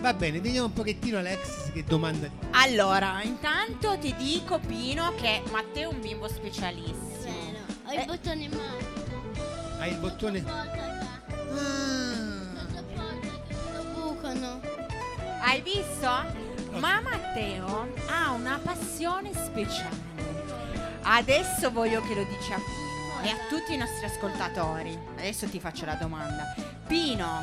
[0.00, 2.28] Va bene, vediamo un pochettino Alexis che domanda.
[2.50, 6.94] Allora, intanto ti dico, Pino, che Matteo è un bimbo specialissimo.
[7.22, 7.58] vero.
[7.86, 8.00] Ho Eh.
[8.00, 9.78] il bottone mano.
[9.78, 10.44] Hai il bottone.
[10.46, 10.64] Ah?
[15.40, 16.10] Hai visto?
[16.78, 20.04] Ma Matteo ha una passione speciale.
[21.02, 22.85] Adesso voglio che lo dici a Pino
[23.22, 24.96] e a tutti i nostri ascoltatori.
[25.16, 26.54] Adesso ti faccio la domanda.
[26.86, 27.40] Pino,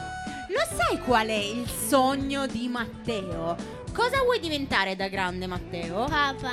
[0.50, 3.56] lo sai qual è il sogno di Matteo?
[3.94, 6.06] Cosa vuoi diventare da grande, Matteo?
[6.06, 6.52] Papa.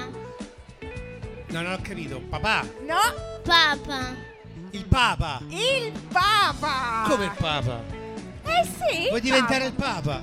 [1.49, 2.21] no, non ho capito.
[2.21, 4.15] Papà, No, Papa.
[4.73, 5.41] il Papa.
[5.49, 7.05] il Papa!
[7.09, 7.81] Come il Papa?
[8.45, 9.09] Eh sì!
[9.09, 10.23] Vuoi diventare il Papa.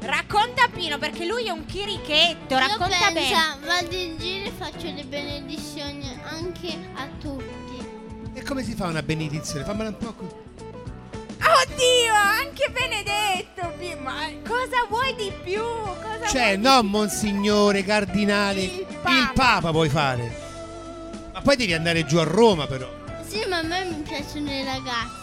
[0.00, 0.06] Papa?
[0.06, 3.12] Racconta Pino perché lui è un chirichetto, Io racconta bene.
[3.20, 7.88] pensa, vado in giro e faccio le benedizioni anche a tutti.
[8.34, 9.64] E come si fa una benedizione?
[9.64, 10.12] Fammela un po'.
[10.14, 10.26] qui.
[11.42, 13.72] Oddio, anche Benedetto!
[14.02, 15.60] Ma cosa vuoi di più?
[15.62, 18.60] Cosa Cioè, no, monsignore, cardinale.
[18.60, 20.48] Il Il Papa puoi fare.
[21.32, 22.88] Ma poi devi andare giù a Roma, però.
[23.26, 25.19] Sì, ma a me mi piacciono i ragazzi.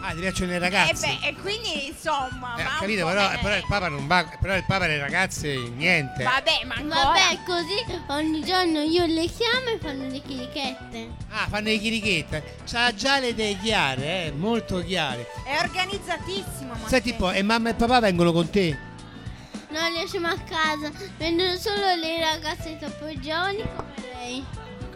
[0.00, 1.06] Ah, ti piacciono i Eh ragazzi.
[1.06, 4.24] beh, e quindi insomma, Eh, ma ho capito, però, però il Papa non va.
[4.40, 6.22] Però il Papa e le ragazze niente.
[6.22, 7.02] Vabbè, ma ancora.
[7.02, 11.10] Vabbè, così ogni giorno io le chiamo e fanno le chirichette.
[11.30, 12.56] Ah, fanno le chirichette.
[12.66, 15.26] C'ha già le idee chiare, eh, molto chiare.
[15.44, 16.88] È organizzatissimo, Matteo.
[16.88, 18.78] Senti un po', e mamma e papà vengono con te?
[19.70, 24.44] Non riusciamo a casa, vengono solo le ragazze troppo giovani come lei.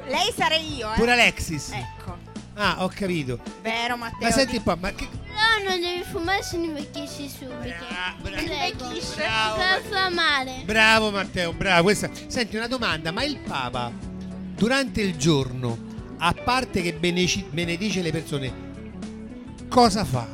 [0.07, 0.95] Lei sarei io, eh.
[0.97, 1.71] Pure Alexis.
[1.73, 2.20] Ecco.
[2.63, 3.41] Ah, ho capito.
[3.63, 4.29] Vero, Matteo.
[4.29, 5.09] Ma senti un po', ma che.
[5.09, 7.59] Però non devi fumare se non invecchiesci subito.
[7.63, 8.17] Bra-.
[8.21, 9.57] Bravo.
[9.57, 10.63] Per fa male.
[10.65, 11.85] Bravo Matteo, bravo.
[11.85, 12.11] Questa...
[12.27, 13.91] Senti una domanda, ma il Papa
[14.61, 15.79] durante il giorno,
[16.19, 18.53] a parte che beneci- benedice le persone,
[19.71, 20.29] cosa fa?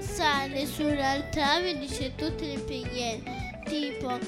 [0.00, 3.60] Sale sull'altare e dice tutte le preghiere.
[3.64, 4.18] Tipo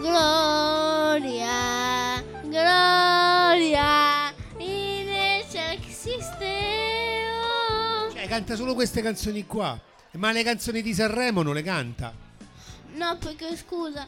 [0.00, 1.50] Gloria,
[2.42, 4.34] Gloria,
[6.16, 7.24] existe.
[8.12, 9.78] Cioè, canta solo queste canzoni qua.
[10.12, 12.12] Ma le canzoni di Sanremo non le canta.
[12.94, 14.06] No, perché scusa,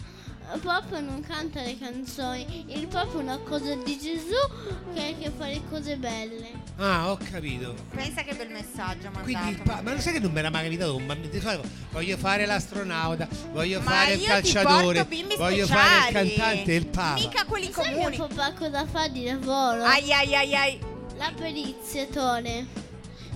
[0.54, 2.64] il Papa non canta le canzoni.
[2.68, 6.50] Il Papa è una cosa di Gesù che che fare cose belle.
[6.78, 7.74] Ah, ho capito.
[7.94, 9.24] Pensa che bel messaggio mandato.
[9.24, 11.28] Quindi il Papa, ma lo sai che non mi era mai capitato con bambini?
[11.28, 15.66] Di solito voglio fare l'astronauta, voglio Ma fare il io ti calciatore, porto bimbi voglio
[15.66, 15.90] speciali.
[16.14, 17.14] fare il cantante e il Papa.
[17.20, 18.16] Mica quelli Sai comuni.
[18.16, 19.84] che papà cosa fa di lavoro?
[19.84, 20.80] Ai ai ai ai.
[21.18, 22.66] La periziatore.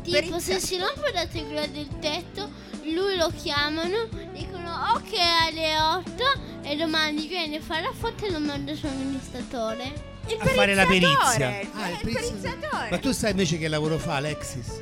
[0.03, 2.51] Tipo, Perizia- se si rompe la tegla del tetto,
[2.85, 5.13] lui lo chiamano, dicono ok
[5.49, 6.25] alle 8
[6.63, 10.11] e domani viene a fare la foto e lo manda suo amministratore.
[10.27, 11.17] Il a fare la perizia.
[11.51, 12.89] periziatore, Ah, il il perizia- periziatore.
[12.91, 14.81] Ma tu sai invece che lavoro fa Alexis?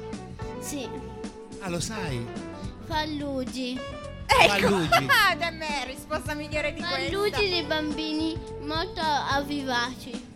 [0.61, 0.89] Sì,
[1.61, 2.25] Ah, lo sai?
[2.87, 3.79] fa Luigi.
[4.27, 4.75] Ecco,
[5.29, 7.13] ah, da me, risposta migliore di Fa questa.
[7.17, 10.29] Luigi dei bambini molto avvivaci.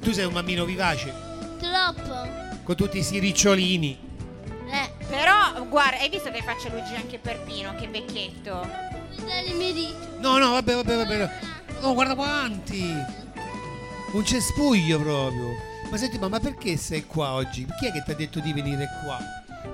[0.00, 1.12] Tu sei un bambino vivace,
[1.58, 2.62] Troppo.
[2.62, 3.98] con tutti questi ricciolini.
[4.70, 8.68] Eh, Però, guarda, hai visto che faccia Luigi anche per Pino, che vecchietto.
[9.16, 9.94] i.
[10.18, 11.30] No, no, vabbè, vabbè, vabbè.
[11.80, 12.92] No, guarda quanti!
[14.12, 15.48] Un cespuglio proprio.
[15.90, 17.64] Ma senti, ma, ma perché sei qua oggi?
[17.78, 19.18] Chi è che ti ha detto di venire qua?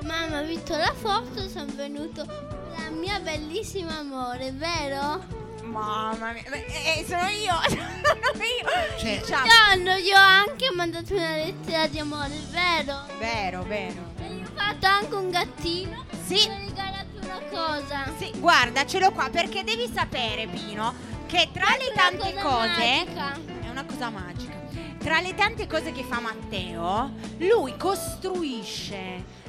[0.05, 5.42] Mamma, ho visto la foto, sono venuto la mia bellissima amore, vero?
[5.63, 8.99] Mamma mia, eh, eh, sono io, sono io.
[8.99, 9.47] Cioè- Diciamo.
[9.47, 13.07] Giorno, io ho anche mandato una lettera di amore, vero?
[13.19, 14.13] Vero, vero.
[14.21, 16.05] E gli ho fatto anche un gattino.
[16.27, 16.49] Sì.
[16.49, 18.13] Mi ha regalato una cosa.
[18.19, 20.93] Sì, guarda, ce l'ho qua perché devi sapere, Pino,
[21.27, 23.39] che tra le Una tante cosa cose magica.
[23.63, 24.61] è una cosa magica.
[24.99, 29.41] Tra le tante cose che fa Matteo, lui costruisce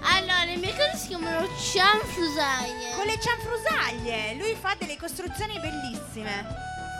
[0.00, 2.92] Allora, le mie cose si chiamano cianfrusaglie.
[2.96, 4.34] con le cianfrusaglie.
[4.34, 6.46] Lui fa delle costruzioni bellissime.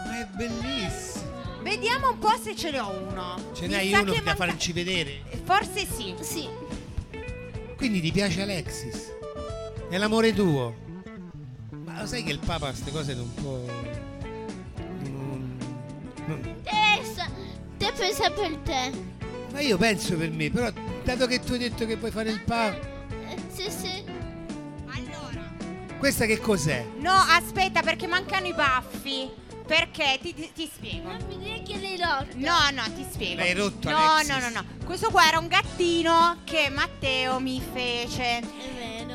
[0.06, 1.26] Ma è bellissimo.
[1.62, 3.36] Vediamo un po' se ce ne ho uno.
[3.54, 5.22] Ce Mi n'hai sa uno che da manca- farci vedere.
[5.44, 6.14] Forse sì.
[6.20, 6.48] Sì.
[7.76, 9.12] Quindi ti piace Alexis?
[9.90, 10.74] È l'amore tuo?
[11.84, 13.56] Ma lo sai che il Papa queste cose non può...
[15.02, 15.58] non-
[16.26, 17.28] non- Teresa,
[17.76, 19.16] te pensa per te.
[19.58, 20.70] Ma io penso per me, però
[21.02, 22.40] dato che tu hai detto che vuoi fare il.
[22.46, 24.04] Eh, Sì, sì.
[24.86, 25.52] Allora.
[25.98, 26.86] Questa che cos'è?
[27.00, 29.28] No, aspetta, perché mancano i baffi.
[29.66, 31.08] Perché ti, ti- ti spiego.
[31.10, 32.36] Non mi dire che l'hai rotto.
[32.36, 33.40] No, no, ti spiego.
[33.40, 34.28] L'hai rotto, No, Alexis.
[34.28, 34.64] no, no, no.
[34.86, 38.40] Questo qua era un gattino che Matteo mi fece.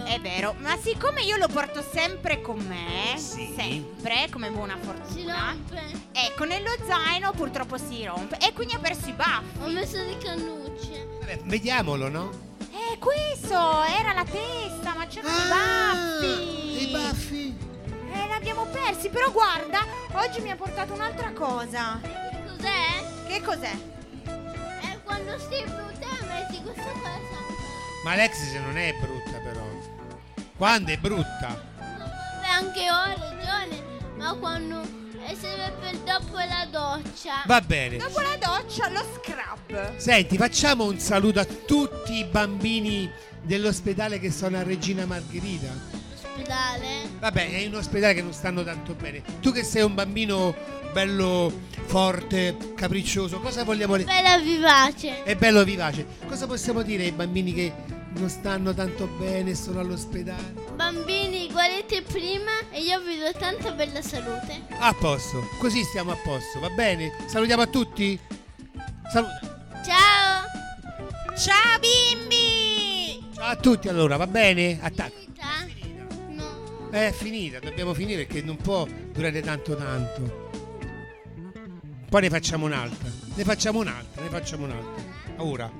[0.05, 0.55] È vero.
[0.59, 3.53] Ma siccome io lo porto sempre con me, Sì.
[3.55, 5.81] sempre come buona Si fortuna, rompe.
[6.11, 9.59] ecco, nello zaino purtroppo si rompe e quindi ho perso i baffi.
[9.63, 11.07] Ho messo le cannucce.
[11.19, 12.29] Vabbè, vediamolo, no?
[12.71, 16.25] Eh, questo era la testa, ma c'erano i baffi.
[16.25, 17.57] Ah, I baffi.
[18.13, 21.99] Eh, l'abbiamo persi, però guarda, oggi mi ha portato un'altra cosa.
[22.01, 23.25] Cos'è?
[23.27, 23.71] Che cos'è?
[24.81, 27.41] È quando sei brutta metti questa cosa.
[28.03, 29.61] Ma Alexis non è brutta però.
[30.63, 31.61] Quando è brutta?
[31.77, 33.83] Vabbè, anche ho ragione.
[34.15, 34.81] Ma quando
[35.27, 37.43] e serve per dopo la doccia.
[37.45, 37.97] Va bene.
[37.97, 39.97] Dopo la doccia, lo scrub.
[39.97, 43.11] Senti, facciamo un saluto a tutti i bambini
[43.41, 45.67] dell'ospedale che sono a Regina Margherita.
[46.13, 47.09] Ospedale.
[47.19, 49.21] Vabbè, è in un ospedale che non stanno tanto bene.
[49.41, 50.55] Tu che sei un bambino
[50.93, 51.51] bello
[51.87, 54.07] forte, capriccioso, cosa vogliamo dire?
[54.09, 55.23] Bella vivace.
[55.23, 56.05] È bello vivace.
[56.25, 57.73] Cosa possiamo dire ai bambini che
[58.15, 60.53] non stanno tanto bene sono all'ospedale?
[60.75, 64.61] Bambini, guardate prima e io vi do tanta bella salute.
[64.69, 67.11] A posto, così stiamo a posto, va bene?
[67.27, 68.19] Salutiamo a tutti.
[69.11, 69.39] Saluta.
[69.83, 71.35] Ciao.
[71.35, 73.31] Ciao bimbi!
[73.33, 74.79] Ciao a tutti allora, va bene?
[74.81, 75.15] Attacco.
[75.17, 76.05] Finita?
[76.29, 76.89] No.
[76.91, 80.49] È finita, dobbiamo finire perché non può durare tanto tanto.
[82.07, 83.09] Poi ne facciamo un'altra.
[83.33, 85.03] Ne facciamo un'altra, ne facciamo un'altra.
[85.37, 85.71] Ora.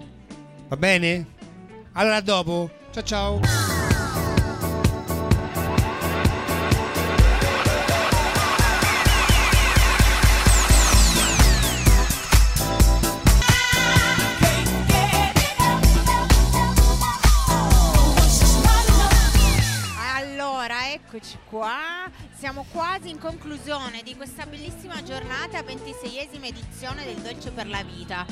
[0.68, 1.28] Va bene?
[1.94, 2.70] Allora dopo.
[2.91, 3.39] Ciao ciao.
[21.16, 22.10] Eccoci qua.
[22.36, 28.26] Siamo quasi in conclusione di questa bellissima giornata, 26esima edizione del Dolce per la Vita.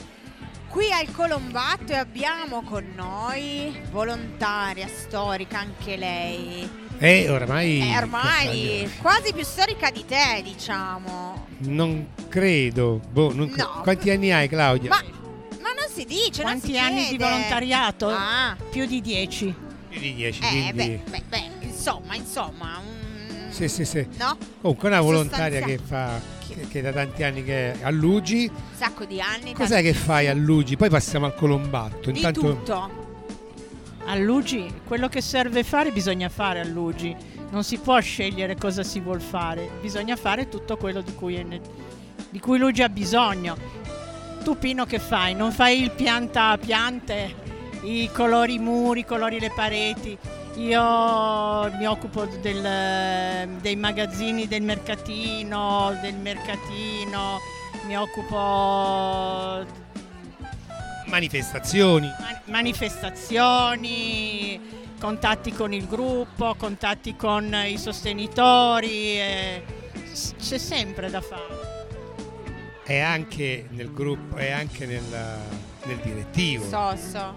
[0.71, 6.69] Qui al Colombatto e abbiamo con noi volontaria, storica anche lei.
[6.97, 7.81] E oramai.
[7.81, 11.47] Eh, ormai quasi più storica di te, diciamo.
[11.59, 13.01] Non credo.
[13.11, 13.81] Boh, non cre- No.
[13.81, 14.89] Quanti anni hai, Claudia?
[14.91, 15.01] Ma,
[15.61, 17.23] ma non si dice, non Quanti si anni di chiede.
[17.25, 18.07] volontariato?
[18.09, 19.53] Ah, Più di dieci.
[19.89, 20.73] Più di 10, eh, quindi.
[20.73, 24.07] beh, beh, beh, insomma, insomma, un- Sì, sì, sì.
[24.17, 24.37] no?
[24.61, 26.39] Comunque una volontaria che fa.
[26.61, 28.49] Che, che da tanti anni che è a Lugi.
[28.51, 29.53] Un sacco di anni.
[29.53, 30.77] Cos'è che fai a Lugi?
[30.77, 32.11] Poi passiamo al Colombatto.
[32.11, 32.41] Di Intanto.
[32.41, 33.09] tutto.
[34.05, 37.15] A Lugi, quello che serve fare bisogna fare a Lugi.
[37.51, 41.43] Non si può scegliere cosa si vuol fare, bisogna fare tutto quello di cui, è
[41.43, 41.59] ne-
[42.29, 43.55] di cui Lugi ha bisogno.
[44.43, 45.35] Tu Pino che fai?
[45.35, 47.35] Non fai il pianta piante,
[47.83, 50.17] i colori i muri, i colori le pareti.
[50.55, 57.39] Io mi occupo del- dei magazzini del mercatino, del mercatino,
[57.85, 59.65] mi occupo
[61.05, 62.07] Manifestazioni.
[62.19, 64.59] Man- manifestazioni,
[64.99, 69.63] contatti con il gruppo, contatti con i sostenitori, eh,
[70.13, 71.69] c'è sempre da fare.
[72.83, 75.03] è anche nel gruppo, è anche nel,
[75.85, 76.65] nel direttivo.
[76.65, 77.33] So, so.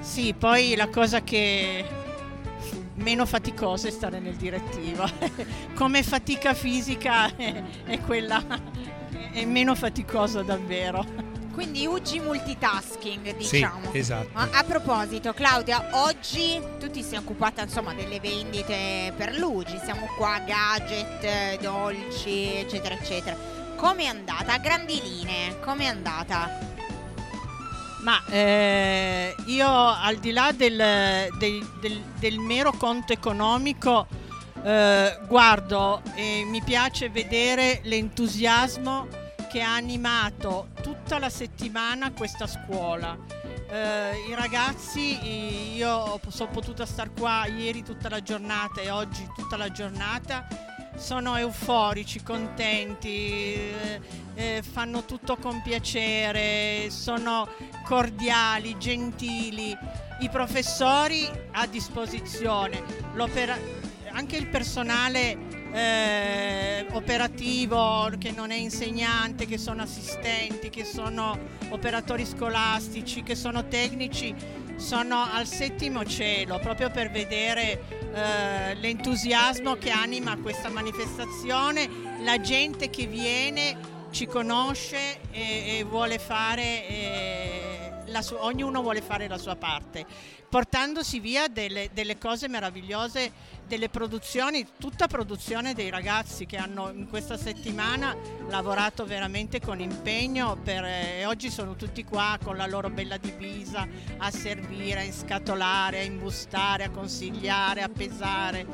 [0.00, 1.84] Sì, poi la cosa che
[2.96, 5.08] meno faticosa è stare nel direttivo.
[5.74, 8.42] Come fatica fisica è, è quella
[9.32, 11.34] è meno faticosa davvero.
[11.52, 13.90] Quindi UG multitasking, Sì, diciamo.
[13.92, 14.28] esatto.
[14.34, 20.06] Ma a proposito, Claudia, oggi tu ti sei occupata insomma delle vendite per Luigi, siamo
[20.18, 23.36] qua, gadget, dolci, eccetera, eccetera.
[23.76, 24.52] Come è andata?
[24.52, 26.74] A grandi linee, come è andata?
[28.06, 30.76] Ma eh, io al di là del,
[31.40, 34.06] del- del- del mero conto economico
[34.62, 39.08] eh, guardo e mi piace vedere l'entusiasmo
[39.50, 43.18] che ha animato tutta la settimana questa scuola.
[43.68, 49.26] Eh, I ragazzi, i- io sono potuta star qua ieri tutta la giornata e oggi
[49.34, 50.46] tutta la giornata
[50.96, 54.00] sono euforici, contenti, eh,
[54.34, 57.48] eh, fanno tutto con piacere, sono
[57.84, 59.76] cordiali, gentili,
[60.20, 62.82] i professori a disposizione,
[64.12, 65.36] anche il personale
[65.72, 71.38] eh, operativo che non è insegnante, che sono assistenti, che sono
[71.68, 74.34] operatori scolastici, che sono tecnici,
[74.76, 81.86] sono al settimo cielo proprio per vedere eh, l'entusiasmo che anima questa manifestazione,
[82.22, 83.76] la gente che viene
[84.10, 90.06] ci conosce e, e vuole fare, eh, la su- ognuno vuole fare la sua parte,
[90.48, 93.30] portandosi via delle, delle cose meravigliose,
[93.66, 98.16] delle produzioni, tutta produzione dei ragazzi che hanno in questa settimana
[98.48, 103.16] lavorato veramente con impegno per, eh, e oggi sono tutti qua con la loro bella
[103.16, 103.86] divisa
[104.18, 108.66] a servire, a inscatolare, a imbustare, a consigliare, a pesare.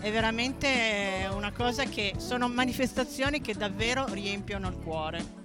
[0.00, 5.38] È veramente una cosa che sono manifestazioni che davvero riempiono il cuore.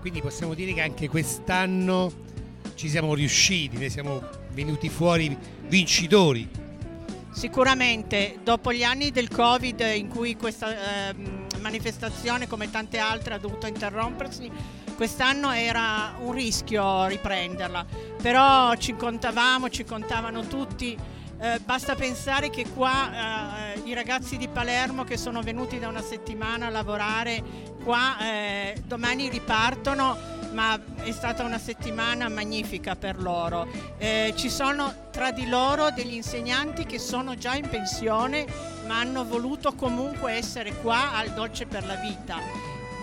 [0.00, 2.12] Quindi possiamo dire che anche quest'anno
[2.74, 5.36] ci siamo riusciti, ne siamo venuti fuori
[5.66, 6.61] vincitori.
[7.32, 13.38] Sicuramente dopo gli anni del Covid in cui questa ehm, manifestazione come tante altre ha
[13.38, 14.50] dovuto interrompersi,
[14.94, 17.86] quest'anno era un rischio riprenderla,
[18.20, 20.96] però ci contavamo, ci contavano tutti.
[21.38, 26.02] Eh, basta pensare che qua eh, i ragazzi di Palermo che sono venuti da una
[26.02, 27.42] settimana a lavorare
[27.82, 30.16] qua eh, domani ripartono,
[30.52, 33.66] ma è stata una settimana magnifica per loro.
[33.98, 38.46] Eh, ci sono tra di loro degli insegnanti che sono già in pensione,
[38.86, 42.38] ma hanno voluto comunque essere qua al Dolce per la Vita.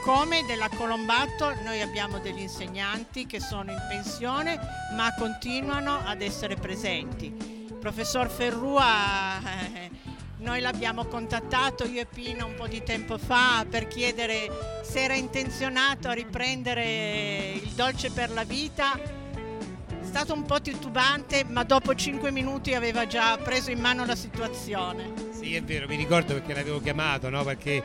[0.04, 4.58] Come della Colombatto noi abbiamo degli insegnanti che sono in pensione
[4.96, 7.26] ma continuano ad essere presenti.
[7.26, 9.40] Il professor Ferrua
[9.74, 9.92] eh,
[10.40, 14.50] noi l'abbiamo contattato io e Pino un po' di tempo fa per chiedere
[14.84, 18.98] se era intenzionato a riprendere il dolce per la vita.
[18.98, 24.16] È stato un po' titubante, ma dopo 5 minuti aveva già preso in mano la
[24.16, 25.12] situazione.
[25.32, 27.44] Sì, è vero, mi ricordo perché l'avevo chiamato, no?
[27.44, 27.84] Perché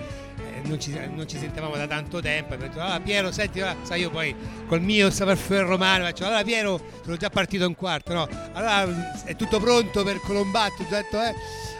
[0.62, 2.54] non, ci, non ci sentavamo da tanto tempo.
[2.54, 4.34] E ho detto, allora Piero, senti, allora, sai io poi
[4.66, 8.28] col mio saperfare romano faccio, allora Piero, sono già partito un quarto, no?
[8.52, 11.34] Allora è tutto pronto per Colombatto, ho detto, eh.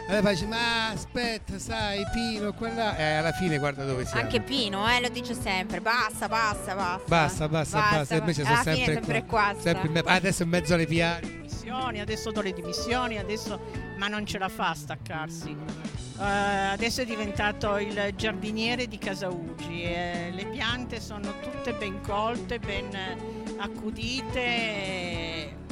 [0.07, 2.95] Allora faccio, ma aspetta, sai, Pino, quella.
[2.95, 4.21] E alla fine guarda dove siamo.
[4.21, 7.03] Anche Pino, eh, lo dice sempre, basta, basta, basta.
[7.07, 8.15] Basta, basta, basta.
[8.15, 9.51] Invece sono sempre, sempre qua.
[9.51, 9.61] qua.
[9.61, 11.43] Sempre in me- ah, adesso in mezzo alle piane.
[11.65, 13.59] Dimissioni, adesso do le dimissioni, adesso...
[13.97, 15.55] ma non ce la fa a staccarsi.
[16.19, 22.01] Eh, adesso è diventato il giardiniere di Casa Ugi e le piante sono tutte ben
[22.01, 22.87] colte, ben
[23.57, 25.63] accudite.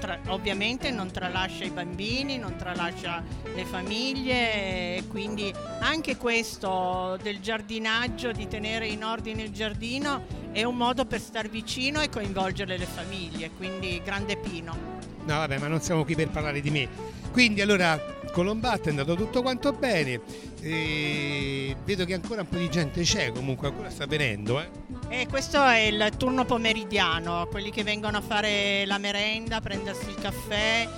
[0.00, 3.22] tra- ovviamente non tralascia i bambini, non tralascia
[3.54, 10.76] le famiglie quindi anche questo del giardinaggio, di tenere in ordine il giardino è un
[10.76, 14.98] modo per star vicino e coinvolgere le famiglie, quindi grande Pino.
[15.28, 16.88] No, vabbè, ma non siamo qui per parlare di me.
[17.32, 18.00] Quindi allora
[18.32, 20.22] Colombatto è andato tutto quanto bene.
[20.62, 24.70] E vedo che ancora un po' di gente c'è, comunque ancora sta venendo, eh.
[25.10, 30.14] E questo è il turno pomeridiano, quelli che vengono a fare la merenda, prendersi il
[30.14, 30.88] caffè,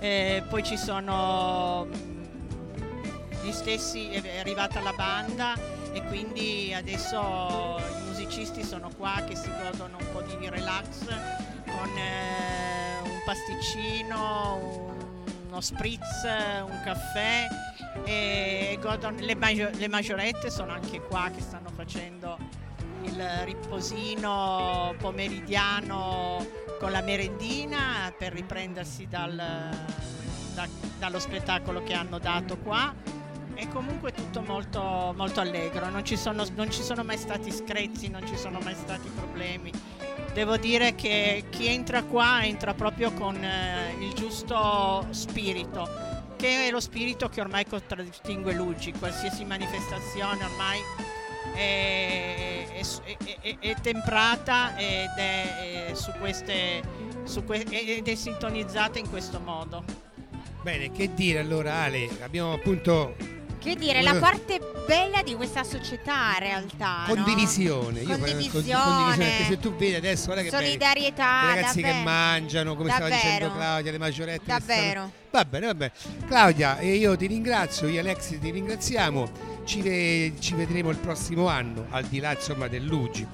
[0.00, 5.54] eh, poi ci sono mm, gli stessi, è arrivata la banda
[5.92, 11.06] e quindi adesso i musicisti sono qua che si godono un po' di relax
[11.64, 12.87] con eh,
[13.28, 14.94] pasticcino,
[15.48, 16.22] uno spritz,
[16.64, 17.46] un caffè
[18.04, 22.38] e godono- le, magio- le maggiorette sono anche qua che stanno facendo
[23.02, 26.42] il riposino pomeridiano
[26.80, 29.36] con la merendina per riprendersi dal-
[30.54, 30.68] da-
[30.98, 32.94] dallo spettacolo che hanno dato qua
[33.58, 38.08] è comunque tutto molto, molto allegro, non ci, sono, non ci sono mai stati screzi,
[38.08, 39.72] non ci sono mai stati problemi.
[40.32, 45.88] Devo dire che chi entra qua entra proprio con eh, il giusto spirito,
[46.36, 50.78] che è lo spirito che ormai contraddistingue Luigi, qualsiasi manifestazione ormai
[51.54, 56.80] è, è- è- è- temprata ed è su queste,
[57.24, 59.82] su que- ed è sintonizzata in questo modo.
[60.62, 62.08] Bene, che dire allora Ale?
[62.22, 63.16] Abbiamo appunto
[63.68, 67.04] Che dire, la parte bella di questa società in realtà.
[67.06, 67.14] no?
[67.14, 68.00] condivisione.
[68.00, 68.50] Io Condivisione.
[68.50, 70.48] condivisione, perché se tu vedi adesso, guarda che.
[70.50, 72.04] Solidarietà, I ragazzi che davvero.
[72.04, 73.28] mangiano, come stava Davvero.
[73.30, 74.38] dicendo Claudia, le maggiorette.
[74.40, 74.90] che Davvero.
[74.90, 75.92] stanno- Va bene, va bene.
[76.26, 79.30] Claudia, e io ti ringrazio, io e Alexi ti ringraziamo.
[79.64, 83.26] Ci, ve- ci vedremo il prossimo anno, al di là insomma dell'UGI.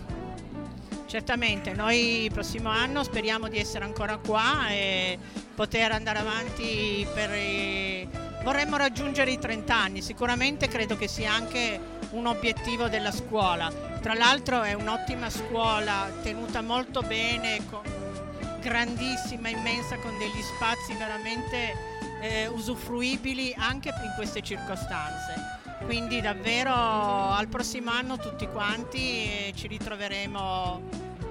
[1.07, 5.17] Certamente, noi il prossimo anno speriamo di essere ancora qua e
[5.55, 7.31] poter andare avanti per...
[7.37, 11.81] i- Vorremmo raggiungere i 30 anni, sicuramente credo che sia anche
[12.11, 13.73] un obiettivo della scuola.
[14.03, 17.59] Tra l'altro è un'ottima scuola, tenuta molto bene,
[18.61, 21.75] grandissima, immensa, con degli spazi veramente
[22.21, 25.63] eh, usufruibili anche in queste circostanze.
[25.87, 30.83] Quindi davvero al prossimo anno tutti quanti eh, ci ritroveremo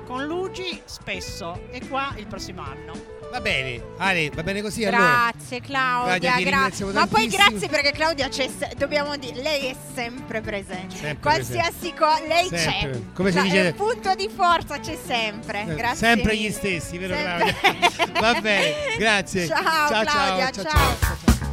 [0.05, 3.22] con Luigi spesso e qua il prossimo anno.
[3.33, 5.31] Va bene, Ale, va bene così allora.
[5.33, 9.69] Grazie Claudia, Claudia, ti gra- ringraziamo ma poi grazie perché Claudia c'è, dobbiamo dire, lei
[9.69, 10.95] è sempre presente.
[10.95, 12.91] Sempre Qualsiasi cosa, lei Sempre.
[12.91, 12.99] c'è.
[13.15, 15.65] Come si dice- Il punto di forza c'è sempre.
[15.67, 15.95] Eh, Grazie.
[15.97, 17.55] Sempre gli stessi, vero Sempre.
[17.59, 18.21] Claudia?
[18.21, 19.47] Va bene, grazie.
[19.47, 20.95] Ciao, ciao, Claudia, ciao, ciao.
[20.99, 21.52] ciao.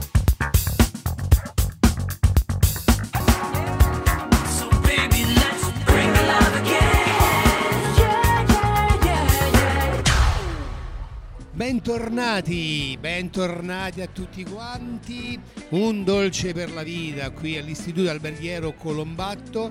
[11.60, 15.38] Bentornati, bentornati a tutti quanti.
[15.68, 19.70] Un dolce per la vita qui all'Istituto Alberghiero Colombatto.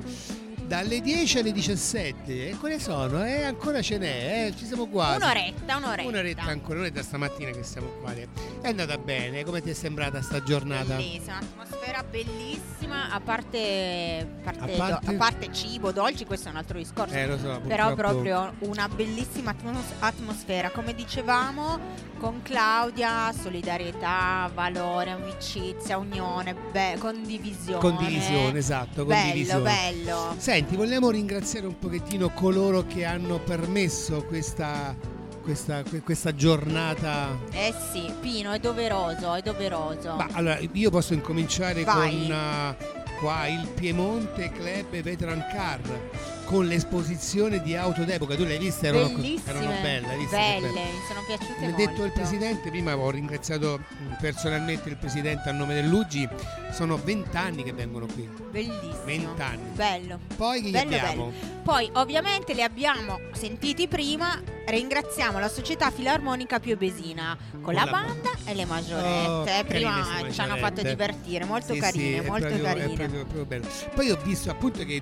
[0.69, 3.25] Dalle 10 alle 17, e quelle sono?
[3.25, 5.15] Eh, ancora ce n'è, eh, ci siamo quasi.
[5.15, 6.07] Un'oretta, un'oretta.
[6.07, 8.13] Un'oretta ancora, un'oretta stamattina che siamo qua.
[8.13, 10.93] È andata bene, come ti è sembrata sta giornata?
[10.93, 16.57] Bellissima, atmosfera bellissima, a parte, parte, A parte- a parte cibo, dolci, questo è un
[16.57, 17.15] altro discorso.
[17.15, 21.79] Eh, lo so, Però proprio una bellissima atmos- atmosfera, come dicevamo
[22.19, 27.79] con Claudia, solidarietà, valore, amicizia, unione, be- condivisione.
[27.79, 29.63] Condivisione, esatto, Bello, condivisione.
[29.63, 30.35] bello.
[30.59, 34.93] Senti, vogliamo ringraziare un pochettino coloro che hanno permesso questa,
[35.41, 37.37] questa, que- questa giornata.
[37.53, 40.15] Eh sì, Pino, è doveroso, è doveroso.
[40.15, 42.27] Ma allora, io posso incominciare Vai.
[42.27, 45.79] con uh, qua il Piemonte Club Veteran Car
[46.49, 48.35] con l'esposizione di auto d'epoca.
[48.35, 48.87] Tu le hai viste?
[48.87, 49.05] Erano,
[49.45, 50.81] erano belle, che belle, belle?
[50.81, 55.47] mi sono piaciute Mi ha detto il presidente, prima ho ringraziato mh, personalmente il presidente
[55.47, 56.27] a nome dell'UGI,
[56.71, 58.27] sono vent'anni che vengono qui.
[58.49, 59.03] Bellissimo.
[59.05, 59.69] Vent'anni.
[59.75, 60.17] Bello.
[60.35, 61.25] Poi chi Bello, abbiamo?
[61.27, 61.57] bello.
[61.61, 68.31] Poi ovviamente li abbiamo sentiti prima, ringraziamo la società filarmonica Piobesina con la la banda
[68.45, 69.59] e le maggiorette.
[69.59, 73.07] Oh, prima ci hanno fatto divertire, molto Sì, carine, sì, molto proprio- carine.
[73.07, 73.61] Proprio, proprio.
[73.93, 74.99] Poi ho visto appunto che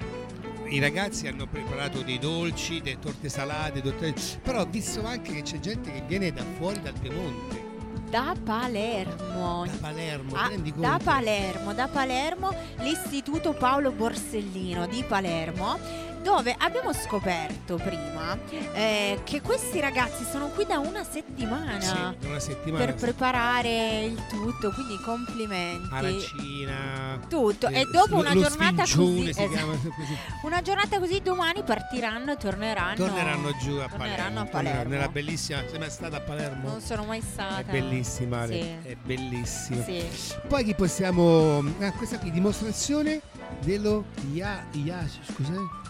[0.70, 5.42] i ragazzi hanno preparato dei dolci, delle torte salate, torte- però ho visto anche che
[5.42, 7.66] c'è gente che viene da fuori dal Piemonte,
[8.10, 9.66] Da Palermo.
[9.66, 11.00] da Palermo, Ah, da?
[11.04, 15.78] Palermo, da Palermo, l'istituto Paolo Borsellino di Palermo,
[16.22, 18.38] dove abbiamo scoperto prima
[18.74, 22.86] eh, che questi ragazzi sono qui da una settimana Sì, una settimana.
[22.86, 25.88] per preparare il tutto, quindi complimenti.
[25.94, 27.20] Aracina.
[27.30, 27.68] Tutto.
[27.68, 29.66] eh, E dopo lo- una lo giornata così, esatto.
[29.96, 30.18] così.
[30.44, 32.96] Una giornata così domani partiranno e torneranno.
[32.96, 34.40] Torneranno giù a torneranno Palermo.
[34.42, 34.90] a Palermo.
[34.90, 35.64] Nella bellissima.
[35.70, 36.70] Sei mai stata a Palermo?
[36.70, 37.60] Non sono mai stata.
[37.62, 38.60] È bellissima, Sì.
[38.60, 39.84] è bellissima.
[39.84, 40.04] Sì.
[40.48, 41.64] Poi chi possiamo.
[41.80, 43.22] Ah, questa qui dimostrazione
[43.62, 44.66] dello Ya.
[44.72, 45.86] Ya scusa?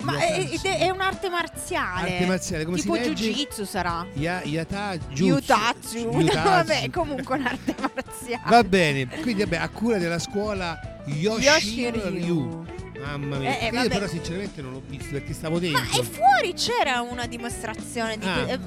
[0.00, 2.12] Ma è, è- un'arte marziale.
[2.14, 3.24] Arte marziale, come tipo si legge?
[3.32, 4.06] jiu-jitsu sarà.
[4.14, 4.96] Ya, yata.
[5.10, 5.98] Yutatsu.
[6.20, 6.48] Yutatsu.
[6.48, 8.42] Vabbè, comunque un'arte marziale.
[8.48, 11.98] Va bene, quindi vabbè, a cura della scuola Yoshiryu.
[12.00, 12.66] Yoshiryu.
[12.98, 15.80] Mamma mia, Eh, eh, io però sinceramente non l'ho visto perché stavo dentro.
[15.80, 18.42] Ma e fuori c'era una dimostrazione di Ah.
[18.44, 18.58] que- eh,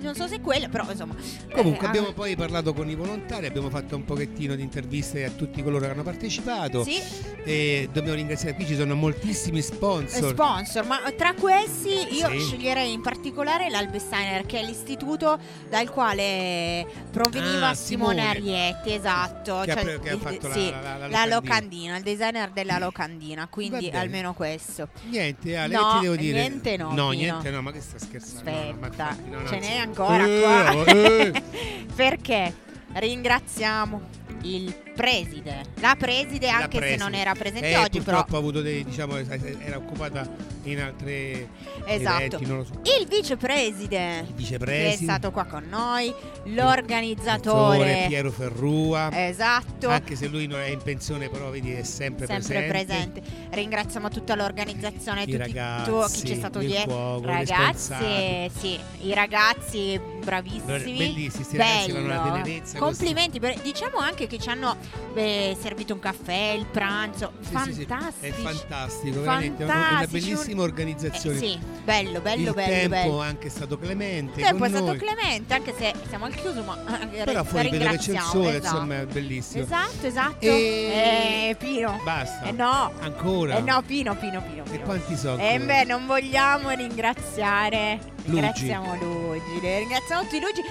[0.00, 1.14] non so se quella, però insomma.
[1.52, 5.24] Comunque eh, abbiamo ah, poi parlato con i volontari, abbiamo fatto un pochettino di interviste
[5.24, 7.00] a tutti coloro che hanno partecipato Sì.
[7.44, 10.30] e dobbiamo ringraziare qui ci sono moltissimi eh, sponsor.
[10.32, 12.38] sponsor, ma tra questi io Sì.
[12.40, 15.38] sceglierei in particolare l'Albesteiner, che è l'istituto
[15.68, 18.28] dal quale proveniva Ah, Simone, Simone.
[18.28, 19.60] Arietti, esatto.
[19.64, 21.34] Che ha cioè pre- che ha il- fatto la- sì, la- la- la la locandina.
[21.34, 24.88] locandina, il designer della locandina, quindi almeno questo.
[25.08, 26.40] Niente, Ale, No, ti devo dire?
[26.40, 28.50] niente no, No, niente no, ma che sta scherzando?
[28.50, 30.84] Aspetta, no, no, ce n'è ancora Eh, qua.
[30.92, 31.42] eh.
[31.94, 32.54] Perché
[32.92, 34.00] ringraziamo
[34.42, 35.62] il preside.
[35.80, 37.02] La preside, La anche se preside.
[37.02, 38.18] non era presente Eh, oggi, però.
[38.18, 40.28] purtroppo ha avuto dei, diciamo, era occupata
[40.64, 41.48] in altre
[41.86, 42.22] Esatto.
[42.24, 42.72] eventi, non lo so.
[42.98, 45.02] Il vicepreside, che è Vicepreside.
[45.04, 46.12] stato qua con noi,
[46.44, 48.04] l'organizzatore.
[48.08, 49.08] Piero Ferrua.
[49.26, 49.88] Esatto.
[49.88, 53.20] Anche se lui non è in pensione, però vedi è sempre, Sempre presente.
[53.20, 53.48] presente.
[53.50, 58.78] Ringraziamo tutta l'organizzazione, I tutti ragazzi, tu, chi c'è stato il cuoco, il Ragazzi, sì,
[59.02, 60.96] i ragazzi bravissimi.
[60.96, 62.78] Bellissimi, sti ragazzi alla tenerezza.
[62.78, 64.76] Complimenti, per- diciamo anche che ci hanno
[65.14, 67.32] eh, servito un caffè, il pranzo.
[67.40, 68.26] Sì, sì, sì, Fantastici.
[68.26, 69.62] È fantastico, veramente.
[69.62, 71.36] È una- bellissima organizzazione.
[71.36, 73.20] Eh, sì, bello, bello, il bello, tempo bello.
[73.20, 74.40] anche è stato clemente.
[74.40, 74.98] Il tempo è stato noi.
[74.98, 76.78] clemente, anche se siamo al chiuso, ma
[77.12, 78.74] eh, Però fuori vedo che c'è il sole, esatto.
[78.76, 79.62] insomma, è bellissimo.
[79.64, 80.44] Esatto, esatto.
[80.46, 82.00] E- Eh, Pino.
[82.04, 82.44] Basta.
[82.46, 82.92] Eh no.
[83.00, 83.56] Ancora.
[83.56, 84.64] Eh no, Pino, Pino, Pino.
[84.64, 84.84] E Pino.
[84.84, 85.40] quanti sono?
[85.40, 85.64] E ancora?
[85.78, 87.98] beh, non vogliamo ringraziare.
[88.24, 88.40] Luigi.
[88.40, 89.60] Ringraziamo Luigi.
[89.60, 90.62] le Ringraziamo tutti Luigi.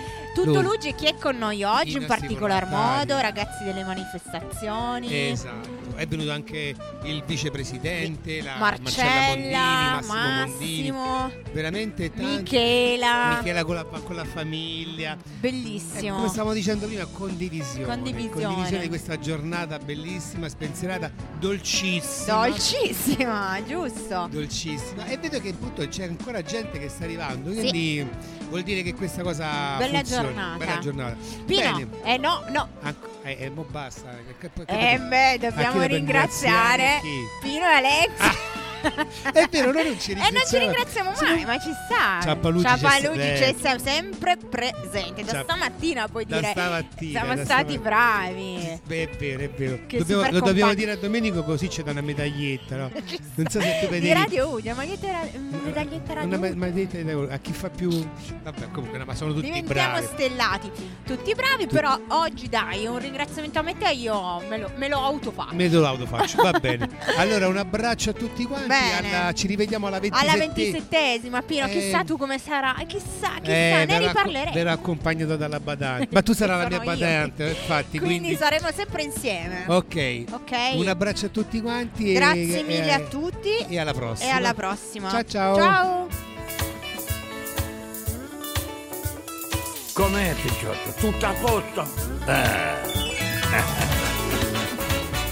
[0.43, 0.93] Tutto Luigi.
[0.95, 5.29] Che è con noi oggi in particolar modo, ragazzi delle manifestazioni.
[5.29, 5.77] Esatto.
[5.95, 11.43] È venuto anche il vicepresidente, la Marcella, Marcella Mondini, Massimo, Massimo, Mondini.
[11.51, 12.37] Veramente tanti.
[12.37, 13.37] Michela.
[13.37, 15.17] Michela con la, con la famiglia.
[15.39, 16.07] Bellissimo.
[16.07, 17.85] Eh, come stavamo dicendo prima, condivisione.
[17.85, 18.43] Condivisione.
[18.45, 22.47] Condivisione di questa giornata bellissima, spensierata, dolcissima.
[22.47, 24.27] Dolcissima, giusto.
[24.31, 25.05] Dolcissima.
[25.05, 28.07] E vedo che appunto c'è ancora gente che sta arrivando, quindi
[28.47, 30.28] vuol dire che questa cosa Bella funziona.
[30.33, 30.57] Giornata.
[30.57, 31.15] Bella giornata.
[31.45, 31.87] Pino, Bene.
[32.03, 32.67] eh no, no.
[32.81, 34.09] Anc- eh, eh, mo basta.
[34.39, 36.99] Che- che- che- Eh beh, dobbiamo ringraziare?
[37.41, 38.57] Pino e Alex.
[39.33, 41.11] È vero, noi non ci E non ci ringraziamo.
[41.11, 42.19] ringraziamo mai, ma ci sta.
[42.21, 43.61] Ciampalucci c'è Ciampalucci c'è sempre.
[43.61, 45.23] sem- sempre presente.
[45.23, 46.51] Da Ciap- stamattina puoi da dire.
[46.51, 47.81] stamattina, Siamo da stati stamattina.
[47.81, 48.79] bravi.
[48.85, 49.79] Beh, è vero, è vero.
[49.89, 52.91] Dobbiamo- lo dobbiamo dire a Domenico così c'è da una medaglietta, no?
[53.35, 54.13] Non so se tu Di vedi.
[54.13, 55.27] Radio Udia, maglietta ra-
[55.63, 56.59] medaglietta Una Radio me- Udia.
[56.59, 57.31] medaglietta di euro.
[57.33, 57.89] a chi fa più.
[58.43, 60.07] Vabbè, comunque, no, ma sono tutti Diventiamo bravi.
[60.13, 60.71] stellati.
[61.05, 65.03] Tutti bravi, però oggi dai, un ringraziamento a me e io me lo, me lo
[65.03, 65.55] autofaccio.
[65.55, 66.87] Me lo auto faccio, va bene.
[67.17, 68.67] Allora, un abbraccio a tutti quanti.
[68.77, 69.15] Bene.
[69.19, 71.69] alla- ci rivediamo alla 27 Alla ventisettesima, Pino, Eh.
[71.69, 72.75] chissà tu come sarà.
[72.87, 74.51] Chissà, chissà, Eh, ne riparleremo.
[74.53, 76.07] verrò accompagnato dalla badante.
[76.11, 76.97] Ma tu sarai la mia Sono io.
[76.99, 77.97] badante, infatti.
[77.99, 79.63] Quindi, Quindi, saremo sempre insieme.
[79.67, 80.23] ok.
[80.31, 80.51] Ok.
[80.75, 82.11] Un abbraccio a tutti quanti.
[82.11, 83.57] e- Grazie e- mille a tutti.
[83.67, 84.29] E alla prossima.
[84.29, 85.09] E alla prossima.
[85.09, 85.55] Ciao, ciao.
[85.55, 86.07] Ciao.
[89.93, 90.91] Com'è Picciotto?
[90.97, 91.87] Tutto a posto?
[92.25, 92.87] Eh.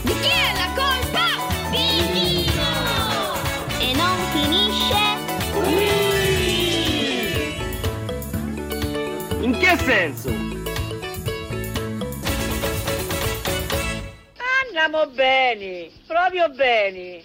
[0.02, 1.57] Di chi è la colpa?
[4.48, 4.96] Finisce
[9.42, 10.30] In che senso?
[14.64, 17.24] Andiamo bene, proprio bene.